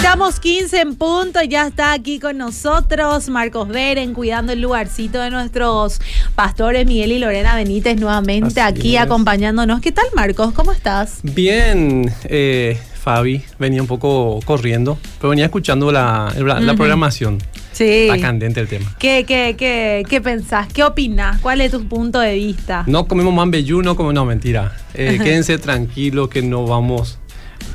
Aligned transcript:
Estamos 0.00 0.40
15 0.40 0.80
en 0.80 0.94
punto, 0.96 1.42
ya 1.42 1.66
está 1.66 1.92
aquí 1.92 2.18
con 2.18 2.38
nosotros 2.38 3.28
Marcos 3.28 3.68
Beren 3.68 4.14
cuidando 4.14 4.50
el 4.54 4.62
lugarcito 4.62 5.20
de 5.20 5.30
nuestros 5.30 6.00
pastores 6.34 6.86
Miguel 6.86 7.12
y 7.12 7.18
Lorena 7.18 7.54
Benítez 7.54 8.00
nuevamente 8.00 8.62
aquí 8.62 8.96
acompañándonos. 8.96 9.82
¿Qué 9.82 9.92
tal 9.92 10.06
Marcos? 10.16 10.54
¿Cómo 10.54 10.72
estás? 10.72 11.18
Bien, 11.22 12.10
eh, 12.24 12.80
Fabi, 12.94 13.42
venía 13.58 13.82
un 13.82 13.86
poco 13.86 14.40
corriendo, 14.46 14.98
pero 15.18 15.28
venía 15.28 15.44
escuchando 15.44 15.92
la, 15.92 16.32
programación. 16.78 17.36
Sí. 17.72 18.08
Está 18.08 18.18
candente 18.18 18.58
el 18.60 18.68
tema. 18.68 18.96
¿Qué, 18.98 19.26
qué, 19.28 19.54
qué, 19.56 20.02
qué 20.08 20.20
pensás? 20.22 20.72
¿Qué 20.72 20.82
opinas? 20.82 21.42
¿Cuál 21.42 21.60
es 21.60 21.72
tu 21.72 21.86
punto 21.86 22.20
de 22.20 22.34
vista? 22.34 22.84
No 22.86 23.06
comemos 23.06 23.34
mambeyú, 23.34 23.82
no 23.82 23.96
comemos... 23.96 24.14
No, 24.14 24.24
mentira. 24.24 24.76
Eh, 24.94 25.20
quédense 25.22 25.58
tranquilos 25.58 26.30
que 26.30 26.40
no 26.40 26.64
vamos 26.64 27.19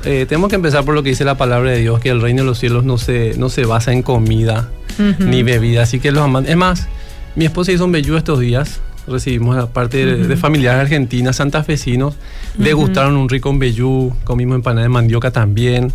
eh, 0.04 0.24
tenemos 0.28 0.50
que 0.50 0.56
empezar 0.56 0.84
por 0.84 0.94
lo 0.94 1.02
que 1.02 1.10
dice 1.10 1.24
la 1.24 1.36
palabra 1.36 1.72
de 1.72 1.78
Dios, 1.78 1.98
que 2.00 2.10
el 2.10 2.20
reino 2.20 2.42
de 2.42 2.46
los 2.46 2.58
cielos 2.58 2.84
no 2.84 2.96
se, 2.96 3.34
no 3.36 3.48
se 3.48 3.64
basa 3.64 3.92
en 3.92 4.02
comida 4.02 4.70
ni 5.18 5.42
bebida. 5.42 5.82
Así 5.82 6.00
que 6.00 6.12
los 6.12 6.22
amantes... 6.22 6.52
Es 6.52 6.56
más, 6.56 6.88
mi 7.34 7.44
esposa 7.44 7.72
hizo 7.72 7.84
un 7.84 7.92
vellú 7.92 8.16
estos 8.16 8.38
días. 8.38 8.80
Recibimos 9.08 9.56
la 9.56 9.66
parte 9.66 10.04
de, 10.04 10.36
familiares 10.36 10.80
argentinas, 10.80 11.36
santafesinos. 11.36 12.14
Degustaron 12.56 13.16
un 13.16 13.28
rico 13.28 13.56
vellú, 13.56 14.12
comimos 14.24 14.56
empanada 14.56 14.82
de 14.84 14.88
mandioca 14.88 15.30
también. 15.30 15.92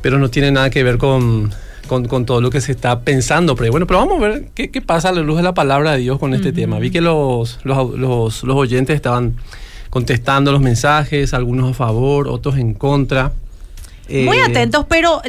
Pero 0.00 0.18
no 0.18 0.30
tiene 0.30 0.52
nada 0.52 0.70
que 0.70 0.82
ver 0.84 0.98
con, 0.98 1.52
con, 1.88 2.24
todo 2.24 2.40
lo 2.40 2.50
que 2.50 2.60
se 2.60 2.72
está 2.72 3.00
pensando. 3.00 3.56
Pero 3.56 3.72
bueno, 3.72 3.86
pero 3.86 3.98
vamos 3.98 4.22
a 4.22 4.28
ver 4.28 4.48
qué, 4.54 4.70
qué 4.70 4.80
pasa 4.80 5.08
a 5.08 5.12
la 5.12 5.22
luz 5.22 5.36
de 5.38 5.42
la 5.42 5.54
palabra 5.54 5.92
de 5.92 5.98
Dios 5.98 6.18
con 6.18 6.34
este 6.34 6.52
tema. 6.52 6.78
Vi 6.78 6.90
que 6.90 7.00
los, 7.00 7.58
los, 7.64 7.98
los, 7.98 8.44
los 8.44 8.56
oyentes 8.56 8.94
estaban 8.94 9.34
contestando 9.90 10.52
los 10.52 10.60
mensajes, 10.60 11.34
algunos 11.34 11.70
a 11.70 11.74
favor, 11.74 12.28
otros 12.28 12.56
en 12.56 12.74
contra. 12.74 13.32
Muy 14.08 14.38
eh, 14.38 14.42
atentos, 14.42 14.86
pero 14.88 15.20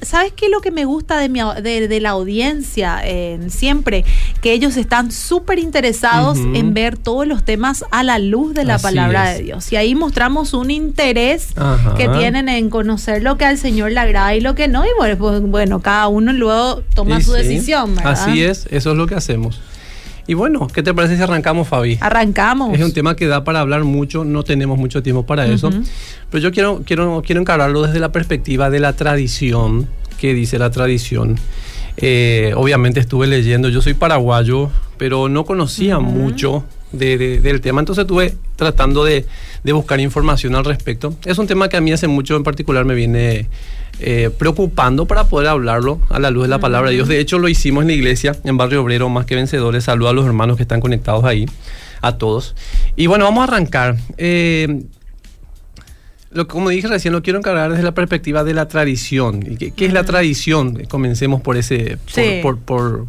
¿sabes 0.00 0.32
qué 0.32 0.46
es 0.46 0.52
lo 0.52 0.60
que 0.60 0.70
me 0.70 0.84
gusta 0.84 1.18
de, 1.18 1.28
mi, 1.28 1.40
de, 1.40 2.00
la 2.00 2.10
audiencia 2.10 3.02
siempre? 3.48 4.04
Que 4.40 4.52
ellos 4.52 4.76
están 4.76 5.10
súper 5.10 5.58
interesados 5.58 6.38
en 6.38 6.72
ver 6.72 6.96
todos 6.96 7.26
los 7.26 7.44
temas 7.44 7.84
a 7.90 8.04
la 8.04 8.20
luz 8.20 8.54
de 8.54 8.64
la 8.64 8.78
palabra 8.78 9.30
de 9.30 9.42
Dios. 9.42 9.72
Y 9.72 9.76
ahí 9.76 9.96
mostramos 9.96 10.54
un 10.54 10.70
interés 10.70 11.48
que 11.96 12.08
tienen 12.08 12.48
en 12.48 12.70
conocer 12.70 13.22
lo 13.22 13.36
que 13.36 13.44
al 13.44 13.58
Señor 13.58 13.90
le 13.90 13.98
agrada 13.98 14.34
y 14.36 14.40
lo 14.40 14.54
que 14.54 14.68
no. 14.68 14.84
Y 14.84 14.90
bueno, 14.96 15.18
pues, 15.18 15.40
bueno 15.40 15.80
cada 15.80 16.06
uno 16.06 16.32
luego 16.32 16.82
toma 16.94 17.20
su 17.20 17.32
decisión. 17.32 17.96
Así 18.04 18.44
es, 18.44 18.68
eso 18.70 18.92
es 18.92 18.96
lo 18.96 19.08
que 19.08 19.16
hacemos. 19.16 19.60
Y 20.28 20.34
bueno, 20.34 20.66
¿qué 20.66 20.82
te 20.82 20.92
parece 20.92 21.16
si 21.16 21.22
arrancamos, 21.22 21.66
Fabi? 21.66 21.96
Arrancamos. 22.02 22.78
Es 22.78 22.84
un 22.84 22.92
tema 22.92 23.16
que 23.16 23.26
da 23.26 23.44
para 23.44 23.60
hablar 23.60 23.84
mucho, 23.84 24.24
no 24.24 24.44
tenemos 24.44 24.78
mucho 24.78 25.02
tiempo 25.02 25.24
para 25.24 25.46
eso, 25.46 25.70
pero 26.30 26.42
yo 26.42 26.52
quiero, 26.52 26.82
quiero, 26.84 27.22
quiero 27.24 27.40
encararlo 27.40 27.80
desde 27.82 27.98
la 27.98 28.12
perspectiva 28.12 28.68
de 28.68 28.78
la 28.78 28.92
tradición, 28.92 29.88
¿Qué 30.18 30.34
dice 30.34 30.58
la 30.58 30.70
tradición. 30.70 31.36
Eh, 31.96 32.52
obviamente 32.56 33.00
estuve 33.00 33.26
leyendo, 33.26 33.68
yo 33.68 33.80
soy 33.80 33.94
paraguayo, 33.94 34.68
pero 34.98 35.28
no 35.28 35.44
conocía 35.44 35.98
mucho 35.98 36.64
del 36.92 37.60
tema, 37.60 37.80
entonces 37.80 38.02
estuve 38.02 38.36
tratando 38.56 39.04
de, 39.04 39.24
de, 39.64 39.72
buscar 39.72 39.98
información 40.00 40.54
al 40.56 40.64
respecto. 40.64 41.14
Es 41.24 41.38
un 41.38 41.46
tema 41.46 41.68
que 41.68 41.76
a 41.76 41.80
mí 41.80 41.92
hace 41.92 42.08
mucho 42.08 42.36
en 42.36 42.42
particular 42.42 42.84
me 42.84 42.94
viene 42.94 43.48
eh, 44.00 44.30
preocupando 44.36 45.06
para 45.06 45.24
poder 45.24 45.48
hablarlo 45.48 46.00
a 46.08 46.18
la 46.18 46.30
luz 46.30 46.44
de 46.44 46.48
la 46.48 46.58
palabra 46.58 46.90
de 46.90 46.96
Dios. 46.96 47.08
De 47.08 47.18
hecho, 47.20 47.38
lo 47.38 47.48
hicimos 47.48 47.82
en 47.82 47.88
la 47.88 47.94
iglesia, 47.94 48.36
en 48.44 48.56
Barrio 48.56 48.82
Obrero, 48.82 49.08
más 49.08 49.26
que 49.26 49.34
vencedores. 49.34 49.84
Saludo 49.84 50.08
a 50.08 50.12
los 50.12 50.26
hermanos 50.26 50.56
que 50.56 50.62
están 50.62 50.80
conectados 50.80 51.24
ahí, 51.24 51.46
a 52.00 52.16
todos. 52.16 52.54
Y 52.96 53.06
bueno, 53.06 53.24
vamos 53.24 53.40
a 53.40 53.44
arrancar. 53.52 53.96
Eh, 54.16 54.82
lo, 56.30 56.46
como 56.46 56.68
dije 56.68 56.86
recién, 56.88 57.12
lo 57.12 57.22
quiero 57.22 57.38
encargar 57.38 57.70
desde 57.70 57.82
la 57.82 57.94
perspectiva 57.94 58.44
de 58.44 58.54
la 58.54 58.68
tradición. 58.68 59.40
¿Qué, 59.40 59.70
qué 59.72 59.86
es 59.86 59.92
la 59.92 60.04
tradición? 60.04 60.84
Comencemos 60.84 61.40
por 61.40 61.56
ese, 61.56 61.98
por, 62.42 63.06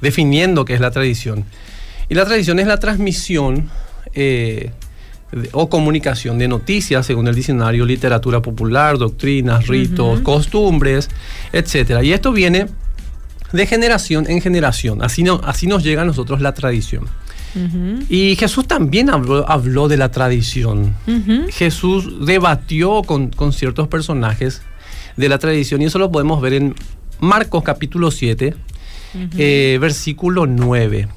definiendo 0.00 0.64
qué 0.64 0.74
es 0.74 0.80
la 0.80 0.90
tradición. 0.90 1.44
Y 2.08 2.14
la 2.14 2.24
tradición 2.24 2.58
es 2.58 2.66
la 2.66 2.78
transmisión 2.78 3.70
eh, 4.14 4.72
o 5.52 5.68
comunicación 5.68 6.38
de 6.38 6.48
noticias, 6.48 7.04
según 7.04 7.28
el 7.28 7.34
diccionario, 7.34 7.84
literatura 7.84 8.40
popular, 8.40 8.96
doctrinas, 8.98 9.66
ritos, 9.66 10.20
costumbres, 10.20 11.08
etc. 11.52 12.02
Y 12.02 12.12
esto 12.12 12.32
viene 12.32 12.66
de 13.52 13.66
generación 13.66 14.26
en 14.28 14.40
generación. 14.40 15.02
Así, 15.02 15.22
no, 15.22 15.40
así 15.44 15.66
nos 15.66 15.82
llega 15.82 16.02
a 16.02 16.04
nosotros 16.04 16.40
la 16.40 16.54
tradición. 16.54 17.06
Y 18.10 18.36
Jesús 18.36 18.66
también 18.66 19.08
habló, 19.08 19.88
de 19.88 19.96
la 19.96 20.10
tradición. 20.10 20.94
Jesús 21.50 22.26
debatió 22.26 23.02
con, 23.02 23.32
ciertos 23.52 23.88
personajes 23.88 24.62
de 25.16 25.28
la 25.30 25.38
tradición 25.38 25.80
y 25.80 25.86
eso 25.86 25.98
lo 25.98 26.12
podemos 26.12 26.42
ver 26.42 26.52
en 26.52 26.74
Marcos 27.18 27.62
capítulo 27.64 28.10
7, 28.10 28.54
eh, 29.38 29.78
versículo 29.80 30.46
9. 30.46 31.08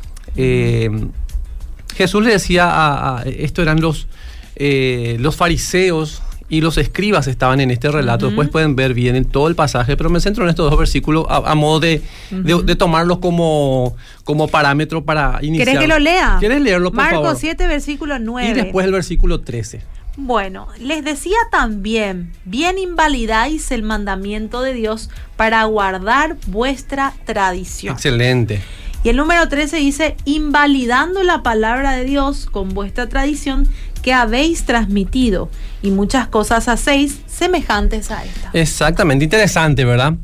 Jesús 2.00 2.24
le 2.24 2.32
decía 2.32 2.70
a, 2.70 3.24
esto 3.24 3.62
eran 3.62 3.82
los, 3.82 4.08
eh, 4.56 5.18
los 5.20 5.36
fariseos 5.36 6.22
y 6.48 6.62
los 6.62 6.78
escribas 6.78 7.28
estaban 7.28 7.60
en 7.60 7.72
este 7.72 7.92
relato. 7.92 8.28
Después 8.28 8.48
pueden 8.48 8.78
ver 8.78 8.94
bien 8.94 9.18
en 9.18 9.26
todo 9.26 9.50
el 9.50 9.56
pasaje, 9.56 9.98
pero 9.98 10.10
me 10.10 10.22
centro 10.22 10.46
en 10.46 10.50
estos 10.50 10.70
dos 10.70 10.80
versículos 10.80 11.26
a, 11.30 11.54
modo 11.56 11.82
de, 11.82 12.02
de, 12.32 12.76
tomarlos 12.78 13.18
como, 13.18 13.98
como 14.24 14.48
parámetro 14.48 15.04
para 15.04 15.40
iniciar. 15.42 15.68
¿Querés 15.68 15.82
que 15.82 15.88
lo 15.88 16.00
lea? 16.00 16.38
¿Quieres 16.40 16.62
leerlo, 16.62 16.92
por 16.92 17.04
Marcos 17.04 17.38
7, 17.40 17.68
versículo 17.68 18.18
9. 18.18 18.50
Y 18.50 18.54
después 18.54 18.86
el 18.86 18.94
versículo 18.94 19.42
13. 19.42 19.82
Bueno, 20.16 20.70
les 20.80 21.04
decía 21.04 21.38
también, 21.52 22.32
bien 22.46 22.78
invalidáis 22.78 23.72
el 23.72 23.84
mandamiento 23.84 24.62
de 24.62 24.74
Dios 24.74 25.10
para 25.36 25.64
guardar 25.66 26.38
vuestra 26.48 27.14
tradición. 27.26 27.94
Excelente. 27.94 28.62
Y 29.04 29.10
el 29.10 29.16
número 29.16 29.48
13 29.48 29.78
dice, 29.78 30.16
invalidando 30.26 31.24
la 31.24 31.42
palabra 31.42 31.94
de 31.94 32.04
Dios 32.04 32.48
con 32.52 32.70
vuestra 32.70 33.08
tradición 33.08 33.68
que 34.02 34.14
habéis 34.14 34.64
transmitido 34.64 35.50
y 35.82 35.92
muchas 35.92 36.28
cosas 36.28 36.68
hacéis 36.68 37.20
semejantes 37.28 38.12
a 38.12 38.24
esta. 38.26 38.50
Exactamente, 38.54 39.24
interesante, 39.24 39.86
¿verdad? 39.86 40.16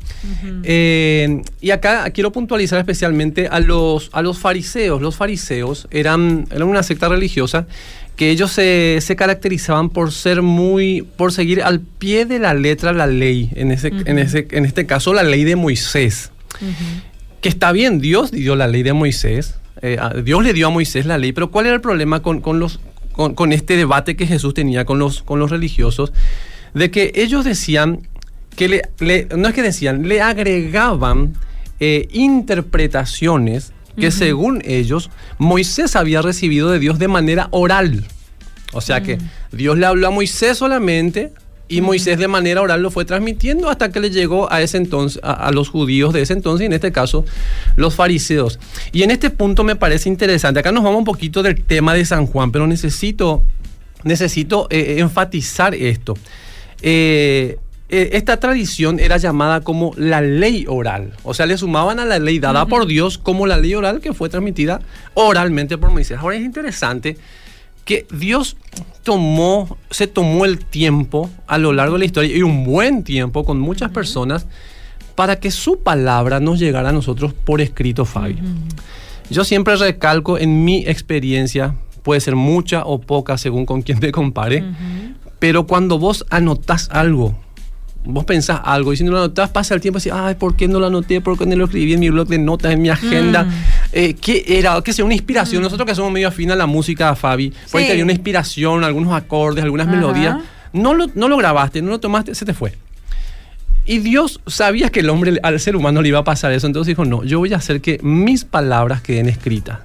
Eh, 0.62 1.42
y 1.60 1.70
acá 1.70 2.10
quiero 2.10 2.32
puntualizar 2.32 2.78
especialmente 2.78 3.48
a 3.48 3.60
los, 3.60 4.10
a 4.12 4.22
los 4.22 4.38
fariseos. 4.38 5.00
Los 5.00 5.16
fariseos 5.16 5.88
eran, 5.90 6.46
eran 6.50 6.68
una 6.68 6.82
secta 6.82 7.08
religiosa 7.08 7.66
que 8.16 8.30
ellos 8.30 8.52
se, 8.52 9.14
caracterizaban 9.16 9.90
por 9.90 10.12
ser 10.12 10.42
muy, 10.42 11.02
por 11.16 11.32
seguir 11.32 11.62
al 11.62 11.80
pie 11.80 12.24
de 12.24 12.38
la 12.38 12.54
letra 12.54 12.92
la 12.92 13.06
ley, 13.06 13.50
en, 13.54 13.72
ese, 13.72 13.88
en, 13.88 14.18
ese, 14.18 14.48
en 14.50 14.64
este 14.64 14.86
caso 14.86 15.12
la 15.12 15.22
ley 15.22 15.44
de 15.44 15.56
Moisés 15.56 16.30
que 17.40 17.48
está 17.48 17.72
bien, 17.72 18.00
Dios 18.00 18.30
dio 18.30 18.56
la 18.56 18.66
ley 18.68 18.82
de 18.82 18.92
Moisés, 18.92 19.56
eh, 19.82 19.98
Dios 20.24 20.42
le 20.42 20.52
dio 20.52 20.68
a 20.68 20.70
Moisés 20.70 21.06
la 21.06 21.18
ley, 21.18 21.32
pero 21.32 21.50
¿cuál 21.50 21.66
era 21.66 21.74
el 21.74 21.80
problema 21.80 22.22
con, 22.22 22.40
los, 22.58 22.80
con, 23.12 23.52
este 23.52 23.76
debate 23.76 24.16
que 24.16 24.26
Jesús 24.26 24.54
tenía 24.54 24.84
con 24.84 24.98
los, 24.98 25.22
con 25.22 25.38
los 25.38 25.50
religiosos? 25.50 26.12
De 26.74 26.90
que 26.90 27.12
ellos 27.14 27.44
decían 27.44 28.08
que 28.56 28.68
le, 28.98 29.28
no 29.36 29.48
es 29.48 29.54
que 29.54 29.62
decían, 29.62 30.08
le 30.08 30.22
agregaban 30.22 31.34
eh, 31.78 32.08
interpretaciones 32.12 33.72
que 33.96 34.10
según 34.10 34.62
ellos 34.66 35.10
Moisés 35.38 35.96
había 35.96 36.20
recibido 36.20 36.70
de 36.70 36.78
Dios 36.78 36.98
de 36.98 37.08
manera 37.08 37.48
oral. 37.50 38.04
O 38.72 38.80
sea 38.82 39.02
que 39.02 39.16
mm. 39.16 39.56
Dios 39.56 39.78
le 39.78 39.86
habló 39.86 40.08
a 40.08 40.10
Moisés 40.10 40.58
solamente, 40.58 41.32
y 41.68 41.80
Moisés 41.80 42.18
de 42.18 42.28
manera 42.28 42.62
oral 42.62 42.82
lo 42.82 42.90
fue 42.90 43.04
transmitiendo 43.04 43.68
hasta 43.68 43.90
que 43.90 44.00
le 44.00 44.10
llegó 44.10 44.52
a 44.52 44.62
ese 44.62 44.76
entonces, 44.76 45.20
a, 45.22 45.50
los 45.50 45.68
judíos 45.68 46.12
de 46.12 46.22
ese 46.22 46.32
entonces, 46.32 46.64
y 46.64 46.66
en 46.66 46.72
este 46.72 46.92
caso, 46.92 47.24
los 47.76 47.94
fariseos. 47.94 48.58
Y 48.92 49.02
en 49.02 49.10
este 49.10 49.30
punto 49.30 49.64
me 49.64 49.76
parece 49.76 50.08
interesante. 50.08 50.60
Acá 50.60 50.72
nos 50.72 50.84
vamos 50.84 51.00
un 51.00 51.04
poquito 51.04 51.42
del 51.42 51.62
tema 51.64 51.94
de 51.94 52.04
San 52.04 52.26
Juan, 52.26 52.52
pero 52.52 52.66
necesito, 52.66 53.42
necesito 54.04 54.68
eh, 54.70 54.96
enfatizar 54.98 55.74
esto. 55.74 56.14
Eh, 56.82 57.58
eh, 57.88 58.10
esta 58.12 58.38
tradición 58.38 58.98
era 58.98 59.16
llamada 59.16 59.60
como 59.60 59.92
la 59.96 60.20
ley 60.20 60.66
oral. 60.68 61.12
O 61.22 61.34
sea, 61.34 61.46
le 61.46 61.56
sumaban 61.56 62.00
a 62.00 62.04
la 62.04 62.18
ley 62.18 62.38
dada 62.38 62.66
por 62.66 62.86
Dios 62.86 63.18
como 63.18 63.46
la 63.46 63.58
ley 63.58 63.74
oral 63.74 64.00
que 64.00 64.12
fue 64.12 64.28
transmitida 64.28 64.80
oralmente 65.14 65.78
por 65.78 65.90
Moisés. 65.90 66.18
Ahora 66.18 66.36
es 66.36 66.42
interesante 66.42 67.16
que 67.86 68.06
Dios 68.10 68.58
tomó, 69.04 69.78
se 69.90 70.08
tomó 70.08 70.44
el 70.44 70.58
tiempo 70.58 71.30
a 71.46 71.56
lo 71.56 71.72
largo 71.72 71.94
de 71.94 72.00
la 72.00 72.04
historia 72.04 72.36
y 72.36 72.42
un 72.42 72.64
buen 72.64 73.04
tiempo 73.04 73.44
con 73.44 73.58
muchas 73.58 73.90
personas 73.92 74.46
para 75.14 75.40
que 75.40 75.50
su 75.50 75.78
palabra 75.78 76.40
nos 76.40 76.58
llegara 76.58 76.90
a 76.90 76.92
nosotros 76.92 77.32
por 77.32 77.62
escrito, 77.62 78.04
Fabi. 78.04 78.36
Yo 79.30 79.44
siempre 79.44 79.76
recalco 79.76 80.36
en 80.36 80.64
mi 80.64 80.84
experiencia 80.86 81.76
puede 82.02 82.20
ser 82.20 82.36
mucha 82.36 82.84
o 82.84 83.00
poca 83.00 83.38
según 83.38 83.64
con 83.64 83.82
quien 83.82 84.00
te 84.00 84.12
compare, 84.12 84.64
pero 85.38 85.66
cuando 85.66 85.98
vos 85.98 86.26
anotás 86.28 86.88
algo, 86.92 87.36
vos 88.06 88.24
pensás 88.24 88.60
algo 88.64 88.92
y 88.92 88.96
si 88.96 89.04
no 89.04 89.10
lo 89.10 89.18
anotás 89.18 89.50
pasa 89.50 89.74
el 89.74 89.80
tiempo 89.80 89.98
y 89.98 90.00
decís, 90.00 90.12
ay, 90.16 90.36
¿por 90.36 90.56
qué 90.56 90.68
no 90.68 90.78
lo 90.80 90.86
anoté? 90.86 91.20
¿Por 91.20 91.36
qué 91.36 91.44
no 91.44 91.56
lo 91.56 91.64
escribí 91.66 91.92
en 91.92 92.00
mi 92.00 92.08
blog 92.08 92.28
de 92.28 92.38
notas, 92.38 92.72
en 92.72 92.80
mi 92.80 92.88
agenda? 92.88 93.44
Mm. 93.44 93.50
Eh, 93.92 94.14
¿Qué 94.14 94.44
era? 94.46 94.80
¿Qué 94.82 94.92
sea 94.92 95.04
una 95.04 95.14
inspiración? 95.14 95.62
Nosotros 95.62 95.86
que 95.86 95.94
somos 95.94 96.12
medio 96.12 96.28
afín 96.28 96.50
a 96.50 96.56
la 96.56 96.66
música, 96.66 97.14
Fabi, 97.16 97.52
por 97.70 97.78
ahí 97.80 97.84
Sí. 97.84 97.90
te 97.90 97.94
dio 97.96 98.04
una 98.04 98.12
inspiración, 98.12 98.84
algunos 98.84 99.12
acordes, 99.12 99.64
algunas 99.64 99.86
Ajá. 99.88 99.96
melodías. 99.96 100.36
No 100.72 100.94
lo, 100.94 101.06
no 101.14 101.28
lo 101.28 101.36
grabaste, 101.36 101.82
no 101.82 101.90
lo 101.90 102.00
tomaste, 102.00 102.34
se 102.34 102.44
te 102.44 102.54
fue. 102.54 102.74
Y 103.84 103.98
Dios 103.98 104.40
sabía 104.46 104.90
que 104.90 105.00
el 105.00 105.10
hombre, 105.10 105.38
al 105.42 105.60
ser 105.60 105.76
humano 105.76 106.02
le 106.02 106.08
iba 106.08 106.18
a 106.18 106.24
pasar 106.24 106.52
eso, 106.52 106.66
entonces 106.66 106.88
dijo, 106.88 107.04
no, 107.04 107.22
yo 107.24 107.38
voy 107.38 107.52
a 107.52 107.56
hacer 107.58 107.80
que 107.80 107.98
mis 108.02 108.44
palabras 108.44 109.00
queden 109.00 109.28
escritas. 109.28 109.78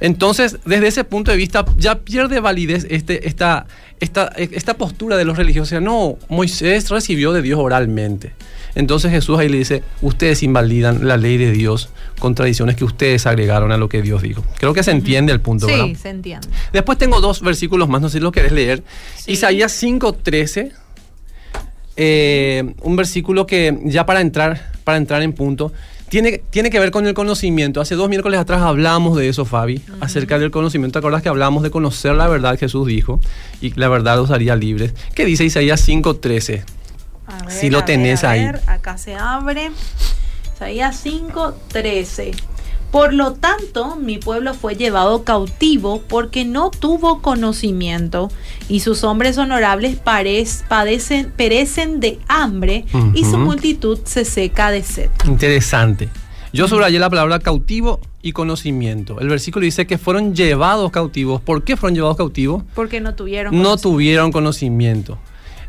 Entonces, 0.00 0.58
desde 0.64 0.88
ese 0.88 1.04
punto 1.04 1.30
de 1.30 1.36
vista, 1.36 1.64
ya 1.76 2.00
pierde 2.00 2.40
validez 2.40 2.86
este, 2.90 3.26
esta, 3.28 3.66
esta, 4.00 4.26
esta 4.36 4.74
postura 4.74 5.16
de 5.16 5.24
los 5.24 5.36
religiosos. 5.36 5.68
O 5.68 5.70
sea, 5.70 5.80
no, 5.80 6.18
Moisés 6.28 6.88
recibió 6.90 7.32
de 7.32 7.42
Dios 7.42 7.58
oralmente. 7.58 8.32
Entonces 8.74 9.10
Jesús 9.10 9.38
ahí 9.38 9.48
le 9.48 9.58
dice, 9.58 9.82
ustedes 10.02 10.42
invalidan 10.44 11.08
la 11.08 11.16
ley 11.16 11.36
de 11.36 11.50
Dios 11.50 11.88
con 12.20 12.36
tradiciones 12.36 12.76
que 12.76 12.84
ustedes 12.84 13.26
agregaron 13.26 13.72
a 13.72 13.76
lo 13.76 13.88
que 13.88 14.02
Dios 14.02 14.22
dijo. 14.22 14.44
Creo 14.58 14.72
que 14.72 14.84
se 14.84 14.92
entiende 14.92 15.32
el 15.32 15.40
punto, 15.40 15.66
¿verdad? 15.66 15.86
Sí, 15.86 15.94
se 15.96 16.10
entiende. 16.10 16.46
Después 16.72 16.96
tengo 16.96 17.20
dos 17.20 17.40
versículos 17.40 17.88
más, 17.88 18.00
no 18.00 18.08
sé 18.08 18.18
si 18.18 18.22
lo 18.22 18.30
querés 18.30 18.52
leer. 18.52 18.84
Sí. 19.16 19.32
Isaías 19.32 19.72
5:13, 19.82 20.72
eh, 21.96 22.74
un 22.82 22.94
versículo 22.94 23.46
que 23.46 23.76
ya 23.84 24.06
para 24.06 24.20
entrar, 24.20 24.70
para 24.84 24.98
entrar 24.98 25.22
en 25.22 25.32
punto, 25.32 25.72
tiene, 26.10 26.38
tiene 26.50 26.70
que 26.70 26.78
ver 26.80 26.90
con 26.90 27.06
el 27.06 27.14
conocimiento. 27.14 27.80
Hace 27.80 27.94
dos 27.94 28.08
miércoles 28.08 28.40
atrás 28.40 28.62
hablamos 28.62 29.16
de 29.16 29.28
eso, 29.28 29.44
Fabi, 29.44 29.82
acerca 30.00 30.38
del 30.38 30.50
conocimiento. 30.50 30.92
¿Te 30.94 30.98
acuerdas 30.98 31.22
que 31.22 31.28
hablamos 31.28 31.62
de 31.62 31.70
conocer 31.70 32.14
la 32.14 32.26
verdad? 32.28 32.58
Jesús 32.58 32.86
dijo, 32.86 33.20
y 33.60 33.70
la 33.78 33.88
verdad 33.88 34.16
los 34.16 34.30
haría 34.30 34.56
libres. 34.56 34.94
¿Qué 35.14 35.24
dice 35.24 35.44
Isaías 35.44 35.86
5:13? 35.86 36.62
A 37.26 37.44
ver, 37.44 37.52
Si 37.52 37.70
lo 37.70 37.78
a 37.78 37.80
ver, 37.82 37.86
tenés 37.86 38.24
a 38.24 38.30
ahí. 38.30 38.44
ver, 38.44 38.60
acá 38.66 38.96
se 38.98 39.14
abre. 39.14 39.70
Isaías 40.54 40.98
5, 41.02 41.54
13. 41.68 42.32
Por 42.90 43.12
lo 43.12 43.34
tanto, 43.34 43.96
mi 43.96 44.18
pueblo 44.18 44.54
fue 44.54 44.74
llevado 44.74 45.22
cautivo 45.22 46.02
porque 46.08 46.44
no 46.44 46.70
tuvo 46.70 47.20
conocimiento, 47.20 48.30
y 48.68 48.80
sus 48.80 49.04
hombres 49.04 49.36
honorables 49.36 49.96
padecen, 49.96 51.30
perecen 51.36 52.00
de 52.00 52.18
hambre, 52.28 52.86
y 53.14 53.24
su 53.24 53.36
multitud 53.36 53.98
se 54.04 54.24
seca 54.24 54.70
de 54.70 54.82
sed. 54.82 55.10
Interesante. 55.26 56.08
Yo 56.52 56.66
subrayé 56.66 56.98
la 56.98 57.10
palabra 57.10 57.40
cautivo 57.40 58.00
y 58.22 58.32
conocimiento. 58.32 59.20
El 59.20 59.28
versículo 59.28 59.64
dice 59.64 59.86
que 59.86 59.98
fueron 59.98 60.34
llevados 60.34 60.90
cautivos. 60.90 61.42
¿Por 61.42 61.62
qué 61.62 61.76
fueron 61.76 61.94
llevados 61.94 62.16
cautivos? 62.16 62.62
Porque 62.74 63.00
no 63.00 63.14
tuvieron 63.14 63.52
no 63.52 63.58
conocimiento. 63.58 63.88
tuvieron 63.88 64.32
conocimiento. 64.32 65.18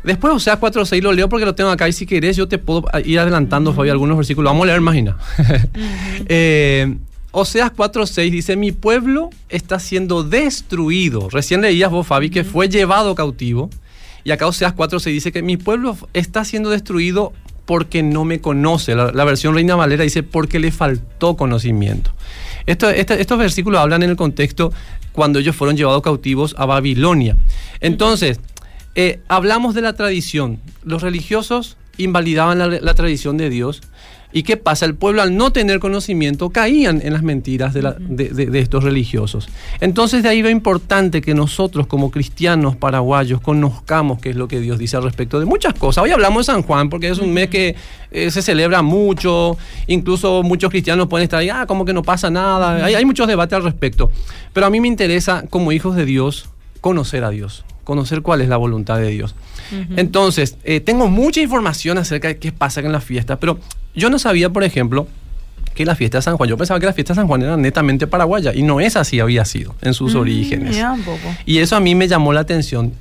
Después, 0.02 0.32
o 0.32 0.38
sea, 0.38 0.58
4.6 0.58 1.02
lo 1.02 1.12
leo 1.12 1.28
porque 1.28 1.44
lo 1.44 1.54
tengo 1.54 1.68
acá 1.68 1.86
y 1.86 1.92
si 1.92 2.06
querés 2.06 2.34
yo 2.34 2.48
te 2.48 2.56
puedo 2.56 2.84
ir 3.04 3.18
adelantando, 3.18 3.74
Fabi, 3.74 3.90
algunos 3.90 4.16
versículos. 4.16 4.50
Vamos 4.50 4.62
a 4.62 4.66
leer, 4.68 4.80
imagina. 4.80 5.18
eh, 6.26 6.96
Oseas 7.32 7.72
4.6 7.72 8.30
dice, 8.30 8.56
mi 8.56 8.72
pueblo 8.72 9.30
está 9.48 9.78
siendo 9.78 10.24
destruido. 10.24 11.28
Recién 11.30 11.60
leías 11.60 11.90
vos, 11.90 12.06
Fabi, 12.06 12.30
que 12.30 12.44
fue 12.44 12.68
llevado 12.68 13.14
cautivo. 13.14 13.70
Y 14.24 14.32
acá 14.32 14.46
Oseas 14.46 14.74
4.6 14.74 15.04
dice 15.12 15.32
que 15.32 15.42
mi 15.42 15.56
pueblo 15.56 15.96
está 16.12 16.44
siendo 16.44 16.70
destruido 16.70 17.32
porque 17.66 18.02
no 18.02 18.24
me 18.24 18.40
conoce. 18.40 18.94
La, 18.96 19.12
la 19.12 19.24
versión 19.24 19.54
Reina 19.54 19.76
Valera 19.76 20.02
dice 20.02 20.22
porque 20.24 20.58
le 20.58 20.72
faltó 20.72 21.36
conocimiento. 21.36 22.10
Esto- 22.66 22.90
este- 22.90 23.20
estos 23.20 23.38
versículos 23.38 23.80
hablan 23.80 24.02
en 24.02 24.10
el 24.10 24.16
contexto 24.16 24.72
cuando 25.12 25.38
ellos 25.38 25.54
fueron 25.54 25.76
llevados 25.76 26.02
cautivos 26.02 26.54
a 26.58 26.66
Babilonia. 26.66 27.36
Entonces, 27.80 28.40
eh, 28.96 29.20
hablamos 29.28 29.74
de 29.74 29.82
la 29.82 29.92
tradición. 29.92 30.58
Los 30.84 31.02
religiosos 31.02 31.76
invalidaban 31.96 32.58
la, 32.58 32.66
la 32.66 32.94
tradición 32.94 33.36
de 33.36 33.50
Dios. 33.50 33.82
¿Y 34.32 34.44
qué 34.44 34.56
pasa? 34.56 34.86
El 34.86 34.94
pueblo 34.94 35.22
al 35.22 35.36
no 35.36 35.50
tener 35.52 35.80
conocimiento 35.80 36.50
caían 36.50 37.00
en 37.04 37.12
las 37.12 37.22
mentiras 37.22 37.74
de, 37.74 37.82
la- 37.82 37.96
de- 37.98 38.28
de- 38.28 38.46
de 38.46 38.58
estos 38.60 38.84
religiosos. 38.84 39.48
Entonces 39.80 40.22
de 40.22 40.28
ahí 40.28 40.40
lo 40.40 40.50
importante 40.50 41.20
que 41.20 41.34
nosotros 41.34 41.86
como 41.88 42.10
cristianos 42.12 42.76
paraguayos 42.76 43.40
conozcamos 43.40 44.20
qué 44.20 44.30
es 44.30 44.36
lo 44.36 44.46
que 44.46 44.60
Dios 44.60 44.78
dice 44.78 44.96
al 44.96 45.02
respecto 45.02 45.40
de 45.40 45.46
muchas 45.46 45.74
cosas. 45.74 46.04
Hoy 46.04 46.10
hablamos 46.10 46.46
de 46.46 46.52
San 46.52 46.62
Juan 46.62 46.88
porque 46.88 47.08
es 47.08 47.18
un 47.18 47.32
mes 47.32 47.48
que 47.48 47.74
eh, 48.12 48.30
se 48.30 48.40
celebra 48.42 48.82
mucho, 48.82 49.56
incluso 49.88 50.42
muchos 50.44 50.70
cristianos 50.70 51.08
pueden 51.08 51.24
estar 51.24 51.40
ahí, 51.40 51.48
ah, 51.48 51.66
como 51.66 51.84
que 51.84 51.92
no 51.92 52.02
pasa 52.02 52.30
nada. 52.30 52.84
Hay, 52.84 52.94
hay 52.94 53.04
muchos 53.04 53.26
debates 53.26 53.56
al 53.56 53.64
respecto. 53.64 54.12
Pero 54.52 54.66
a 54.66 54.70
mí 54.70 54.80
me 54.80 54.88
interesa 54.88 55.44
como 55.50 55.72
hijos 55.72 55.96
de 55.96 56.04
Dios 56.04 56.48
conocer 56.80 57.24
a 57.24 57.30
Dios, 57.30 57.64
conocer 57.90 58.22
cuál 58.22 58.40
es 58.40 58.48
la 58.48 58.56
voluntad 58.56 58.98
de 58.98 59.08
Dios. 59.08 59.34
Entonces, 59.96 60.56
eh, 60.62 60.78
tengo 60.78 61.08
mucha 61.08 61.40
información 61.40 61.98
acerca 61.98 62.28
de 62.28 62.38
qué 62.38 62.52
pasa 62.52 62.80
en 62.80 62.92
la 62.92 63.00
fiesta, 63.00 63.40
pero 63.40 63.58
yo 63.96 64.10
no 64.10 64.20
sabía, 64.20 64.48
por 64.50 64.62
ejemplo, 64.62 65.08
que 65.74 65.84
la 65.84 65.96
fiesta 65.96 66.18
de 66.18 66.22
San 66.22 66.36
Juan, 66.36 66.48
yo 66.48 66.56
pensaba 66.56 66.78
que 66.78 66.86
la 66.86 66.92
fiesta 66.92 67.14
de 67.14 67.16
San 67.16 67.26
Juan 67.26 67.42
era 67.42 67.56
netamente 67.56 68.06
paraguaya 68.06 68.54
y 68.54 68.62
no 68.62 68.78
es 68.80 68.94
así 68.94 69.18
había 69.18 69.44
sido 69.44 69.74
en 69.82 69.92
sus 69.92 70.14
orígenes. 70.14 70.76
Un 70.76 71.02
poco. 71.02 71.18
Y 71.46 71.58
eso 71.58 71.74
a 71.74 71.80
mí 71.80 71.96
me 71.96 72.06
llamó 72.06 72.32
la 72.32 72.40
atención. 72.40 72.92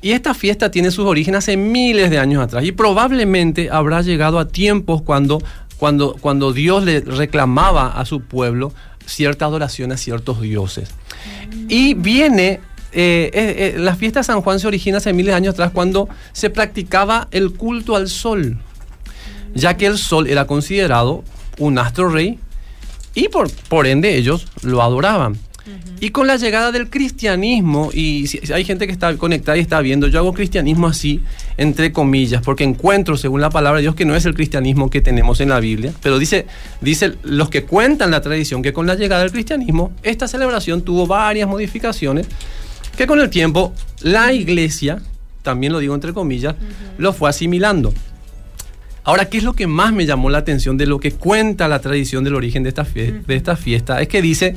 Y 0.00 0.12
esta 0.12 0.32
fiesta 0.32 0.70
tiene 0.70 0.90
sus 0.90 1.04
orígenes 1.04 1.38
hace 1.38 1.58
miles 1.58 2.08
de 2.08 2.18
años 2.18 2.42
atrás 2.42 2.64
y 2.64 2.72
probablemente 2.72 3.68
habrá 3.70 4.00
llegado 4.00 4.38
a 4.38 4.48
tiempos 4.48 5.02
cuando, 5.02 5.42
cuando, 5.76 6.16
cuando 6.18 6.54
Dios 6.54 6.84
le 6.84 7.00
reclamaba 7.00 7.88
a 7.88 8.06
su 8.06 8.22
pueblo 8.22 8.72
cierta 9.04 9.44
adoración 9.44 9.92
a 9.92 9.98
ciertos 9.98 10.40
dioses. 10.40 10.88
Y 11.68 11.92
viene, 11.92 12.60
eh, 12.92 13.30
eh, 13.32 13.74
eh, 13.74 13.78
la 13.78 13.96
fiesta 13.96 14.20
de 14.20 14.24
San 14.24 14.40
Juan 14.40 14.60
se 14.60 14.66
origina 14.66 14.98
hace 14.98 15.12
miles 15.12 15.32
de 15.32 15.36
años 15.36 15.54
atrás 15.54 15.72
cuando 15.72 16.08
se 16.32 16.50
practicaba 16.50 17.28
el 17.30 17.52
culto 17.52 17.96
al 17.96 18.08
sol, 18.08 18.58
ya 19.54 19.76
que 19.76 19.86
el 19.86 19.98
sol 19.98 20.26
era 20.26 20.46
considerado 20.46 21.22
un 21.58 21.78
astro 21.78 22.08
rey 22.08 22.38
y 23.14 23.28
por, 23.28 23.50
por 23.68 23.86
ende 23.86 24.16
ellos 24.16 24.46
lo 24.62 24.82
adoraban. 24.82 25.38
Y 26.00 26.10
con 26.10 26.26
la 26.26 26.36
llegada 26.36 26.70
del 26.70 26.88
cristianismo, 26.88 27.90
y 27.92 28.26
si 28.28 28.40
hay 28.52 28.64
gente 28.64 28.86
que 28.86 28.92
está 28.92 29.16
conectada 29.16 29.58
y 29.58 29.60
está 29.60 29.80
viendo, 29.80 30.06
yo 30.06 30.20
hago 30.20 30.32
cristianismo 30.32 30.86
así, 30.86 31.20
entre 31.56 31.92
comillas, 31.92 32.40
porque 32.42 32.62
encuentro, 32.62 33.16
según 33.16 33.40
la 33.40 33.50
palabra 33.50 33.78
de 33.78 33.82
Dios, 33.82 33.94
que 33.94 34.04
no 34.04 34.14
es 34.14 34.24
el 34.24 34.34
cristianismo 34.34 34.90
que 34.90 35.00
tenemos 35.00 35.40
en 35.40 35.48
la 35.48 35.60
Biblia, 35.60 35.92
pero 36.00 36.18
dice, 36.18 36.46
dice 36.80 37.14
los 37.22 37.50
que 37.50 37.64
cuentan 37.64 38.12
la 38.12 38.20
tradición 38.20 38.62
que 38.62 38.72
con 38.72 38.86
la 38.86 38.94
llegada 38.94 39.22
del 39.22 39.32
cristianismo, 39.32 39.92
esta 40.02 40.28
celebración 40.28 40.82
tuvo 40.82 41.06
varias 41.06 41.48
modificaciones, 41.48 42.28
que 42.98 43.06
con 43.06 43.20
el 43.20 43.30
tiempo 43.30 43.72
la 44.02 44.32
iglesia, 44.32 45.00
también 45.42 45.72
lo 45.72 45.78
digo 45.78 45.94
entre 45.94 46.12
comillas, 46.12 46.56
lo 46.98 47.12
fue 47.12 47.30
asimilando. 47.30 47.94
Ahora, 49.04 49.26
¿qué 49.26 49.38
es 49.38 49.44
lo 49.44 49.52
que 49.52 49.68
más 49.68 49.92
me 49.92 50.04
llamó 50.04 50.30
la 50.30 50.38
atención 50.38 50.76
de 50.76 50.86
lo 50.86 50.98
que 50.98 51.12
cuenta 51.12 51.68
la 51.68 51.80
tradición 51.80 52.24
del 52.24 52.34
origen 52.34 52.64
de 52.64 52.70
esta, 52.70 52.82
de 52.82 53.36
esta 53.36 53.54
fiesta? 53.54 54.02
Es 54.02 54.08
que 54.08 54.20
dice, 54.20 54.56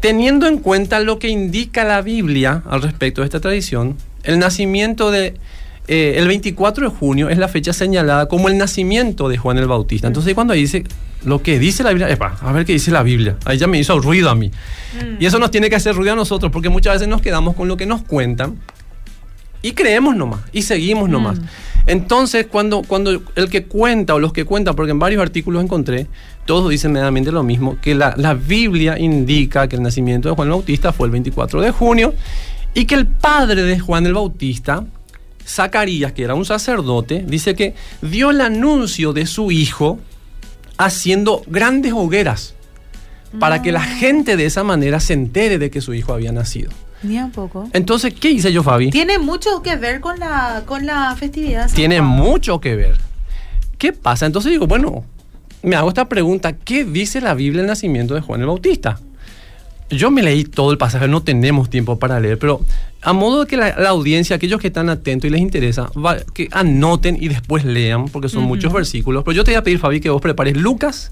teniendo 0.00 0.48
en 0.48 0.58
cuenta 0.58 0.98
lo 0.98 1.20
que 1.20 1.28
indica 1.28 1.84
la 1.84 2.02
Biblia 2.02 2.64
al 2.68 2.82
respecto 2.82 3.20
de 3.20 3.26
esta 3.26 3.38
tradición, 3.38 3.96
el 4.24 4.40
nacimiento 4.40 5.12
de... 5.12 5.36
eh, 5.92 6.14
el 6.18 6.28
24 6.28 6.88
de 6.88 6.96
junio 6.96 7.28
es 7.30 7.38
la 7.38 7.48
fecha 7.48 7.72
señalada 7.72 8.26
como 8.26 8.48
el 8.48 8.56
nacimiento 8.56 9.28
de 9.28 9.38
Juan 9.38 9.58
el 9.58 9.66
Bautista. 9.66 10.06
Entonces, 10.06 10.34
cuando 10.34 10.54
dice 10.54 10.84
lo 11.24 11.42
que 11.42 11.58
dice 11.58 11.82
la 11.82 11.90
Biblia, 11.90 12.08
epa, 12.08 12.38
a 12.40 12.52
ver 12.52 12.64
qué 12.64 12.74
dice 12.74 12.92
la 12.92 13.02
Biblia. 13.02 13.36
Ahí 13.44 13.58
ya 13.58 13.66
me 13.66 13.76
hizo 13.76 13.98
ruido 13.98 14.30
a 14.30 14.36
mí. 14.36 14.52
Y 15.18 15.26
eso 15.26 15.40
nos 15.40 15.50
tiene 15.50 15.68
que 15.68 15.74
hacer 15.74 15.96
ruido 15.96 16.12
a 16.12 16.16
nosotros, 16.16 16.52
porque 16.52 16.68
muchas 16.68 16.94
veces 16.94 17.08
nos 17.08 17.20
quedamos 17.20 17.56
con 17.56 17.66
lo 17.66 17.76
que 17.76 17.86
nos 17.86 18.02
cuentan 18.02 18.56
y 19.62 19.72
creemos 19.72 20.14
nomás, 20.14 20.42
y 20.52 20.62
seguimos 20.62 21.08
nomás. 21.08 21.40
Entonces, 21.88 22.46
cuando, 22.46 22.82
cuando 22.82 23.20
el 23.34 23.50
que 23.50 23.64
cuenta 23.64 24.14
o 24.14 24.20
los 24.20 24.32
que 24.32 24.44
cuentan, 24.44 24.76
porque 24.76 24.92
en 24.92 25.00
varios 25.00 25.20
artículos 25.20 25.60
encontré, 25.64 26.06
todos 26.46 26.70
dicen 26.70 26.92
medianamente 26.92 27.32
lo 27.32 27.42
mismo, 27.42 27.78
que 27.80 27.96
la, 27.96 28.14
la 28.16 28.34
Biblia 28.34 28.96
indica 28.96 29.66
que 29.66 29.74
el 29.74 29.82
nacimiento 29.82 30.28
de 30.28 30.36
Juan 30.36 30.46
el 30.46 30.52
Bautista 30.52 30.92
fue 30.92 31.08
el 31.08 31.10
24 31.10 31.60
de 31.62 31.72
junio 31.72 32.14
y 32.74 32.84
que 32.84 32.94
el 32.94 33.08
padre 33.08 33.64
de 33.64 33.80
Juan 33.80 34.06
el 34.06 34.14
Bautista, 34.14 34.84
Zacarías, 35.50 36.12
que 36.12 36.22
era 36.22 36.34
un 36.34 36.44
sacerdote, 36.44 37.24
dice 37.26 37.54
que 37.54 37.74
dio 38.02 38.30
el 38.30 38.40
anuncio 38.40 39.12
de 39.12 39.26
su 39.26 39.50
hijo 39.50 39.98
haciendo 40.78 41.42
grandes 41.46 41.92
hogueras 41.92 42.54
para 43.38 43.62
que 43.62 43.70
la 43.70 43.82
gente 43.82 44.36
de 44.36 44.46
esa 44.46 44.64
manera 44.64 44.98
se 44.98 45.12
entere 45.12 45.58
de 45.58 45.70
que 45.70 45.80
su 45.80 45.94
hijo 45.94 46.12
había 46.12 46.32
nacido. 46.32 46.70
Ni 47.02 47.18
un 47.18 47.30
poco. 47.30 47.68
Entonces, 47.72 48.12
¿qué 48.12 48.30
hice 48.30 48.52
yo, 48.52 48.62
Fabi? 48.62 48.90
Tiene 48.90 49.18
mucho 49.18 49.62
que 49.62 49.76
ver 49.76 50.00
con 50.00 50.18
la, 50.18 50.64
con 50.66 50.84
la 50.86 51.14
festividad. 51.16 51.70
tiene 51.72 52.00
mucho 52.02 52.60
que 52.60 52.76
ver. 52.76 52.98
¿Qué 53.78 53.92
pasa? 53.92 54.26
Entonces 54.26 54.50
digo, 54.50 54.66
bueno, 54.66 55.04
me 55.62 55.76
hago 55.76 55.88
esta 55.88 56.08
pregunta, 56.08 56.52
¿qué 56.52 56.84
dice 56.84 57.20
la 57.20 57.34
Biblia 57.34 57.62
del 57.62 57.68
nacimiento 57.68 58.14
de 58.14 58.20
Juan 58.20 58.40
el 58.40 58.46
Bautista? 58.46 59.00
Yo 59.90 60.10
me 60.10 60.22
leí 60.22 60.44
todo 60.44 60.70
el 60.70 60.78
pasaje, 60.78 61.08
no 61.08 61.22
tenemos 61.22 61.68
tiempo 61.68 61.98
para 61.98 62.20
leer, 62.20 62.38
pero 62.38 62.60
a 63.02 63.12
modo 63.12 63.40
de 63.40 63.46
que 63.48 63.56
la, 63.56 63.76
la 63.78 63.88
audiencia, 63.88 64.36
aquellos 64.36 64.60
que 64.60 64.68
están 64.68 64.88
atentos 64.88 65.26
y 65.28 65.30
les 65.30 65.40
interesa, 65.40 65.90
va- 65.96 66.18
que 66.32 66.48
anoten 66.52 67.16
y 67.20 67.28
después 67.28 67.64
lean, 67.64 68.06
porque 68.08 68.28
son 68.28 68.44
muchos 68.44 68.72
versículos. 68.72 69.24
Pero 69.24 69.32
yo 69.36 69.42
te 69.44 69.50
voy 69.50 69.56
a 69.58 69.64
pedir, 69.64 69.78
Fabi, 69.80 70.00
que 70.00 70.10
vos 70.10 70.22
prepares 70.22 70.56
Lucas, 70.56 71.10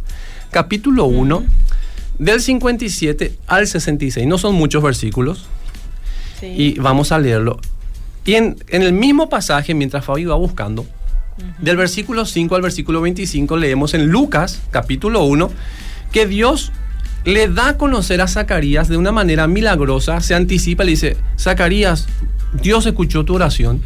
capítulo 0.53 1.07
1, 1.07 1.43
del 2.21 2.41
57 2.41 3.37
al 3.49 3.67
66. 3.67 4.27
No 4.29 4.39
son 4.39 4.55
muchos 4.55 4.83
versículos, 4.83 5.47
Y 6.57 6.79
vamos 6.79 7.11
a 7.11 7.19
leerlo. 7.19 7.59
Y 8.25 8.35
en, 8.35 8.57
el 8.69 8.93
mismo 8.93 9.29
pasaje, 9.29 9.75
mientras 9.75 10.05
Fabi 10.05 10.25
va 10.25 10.37
buscando, 10.37 10.87
del 11.59 11.77
versículo 11.77 12.25
5 12.27 12.55
al 12.55 12.63
versículo 12.63 13.01
25 13.01 13.57
leemos 13.57 13.95
en 13.95 14.07
Lucas, 14.09 14.61
capítulo 14.71 15.25
1, 15.25 15.51
que 16.13 16.27
Dios 16.27 16.71
le 17.25 17.49
da 17.49 17.71
a 17.71 17.77
conocer 17.77 18.21
a 18.21 18.29
Zacarías 18.29 18.89
de 18.89 18.97
una 18.97 19.13
manera 19.13 19.47
milagrosa, 19.47 20.21
se 20.21 20.35
anticipa 20.35 20.83
y 20.83 20.87
le 20.87 20.91
dice, 20.93 21.17
Zacarías, 21.39 22.07
Dios 22.63 22.87
escuchó 22.87 23.25
tu 23.25 23.35
oración 23.35 23.83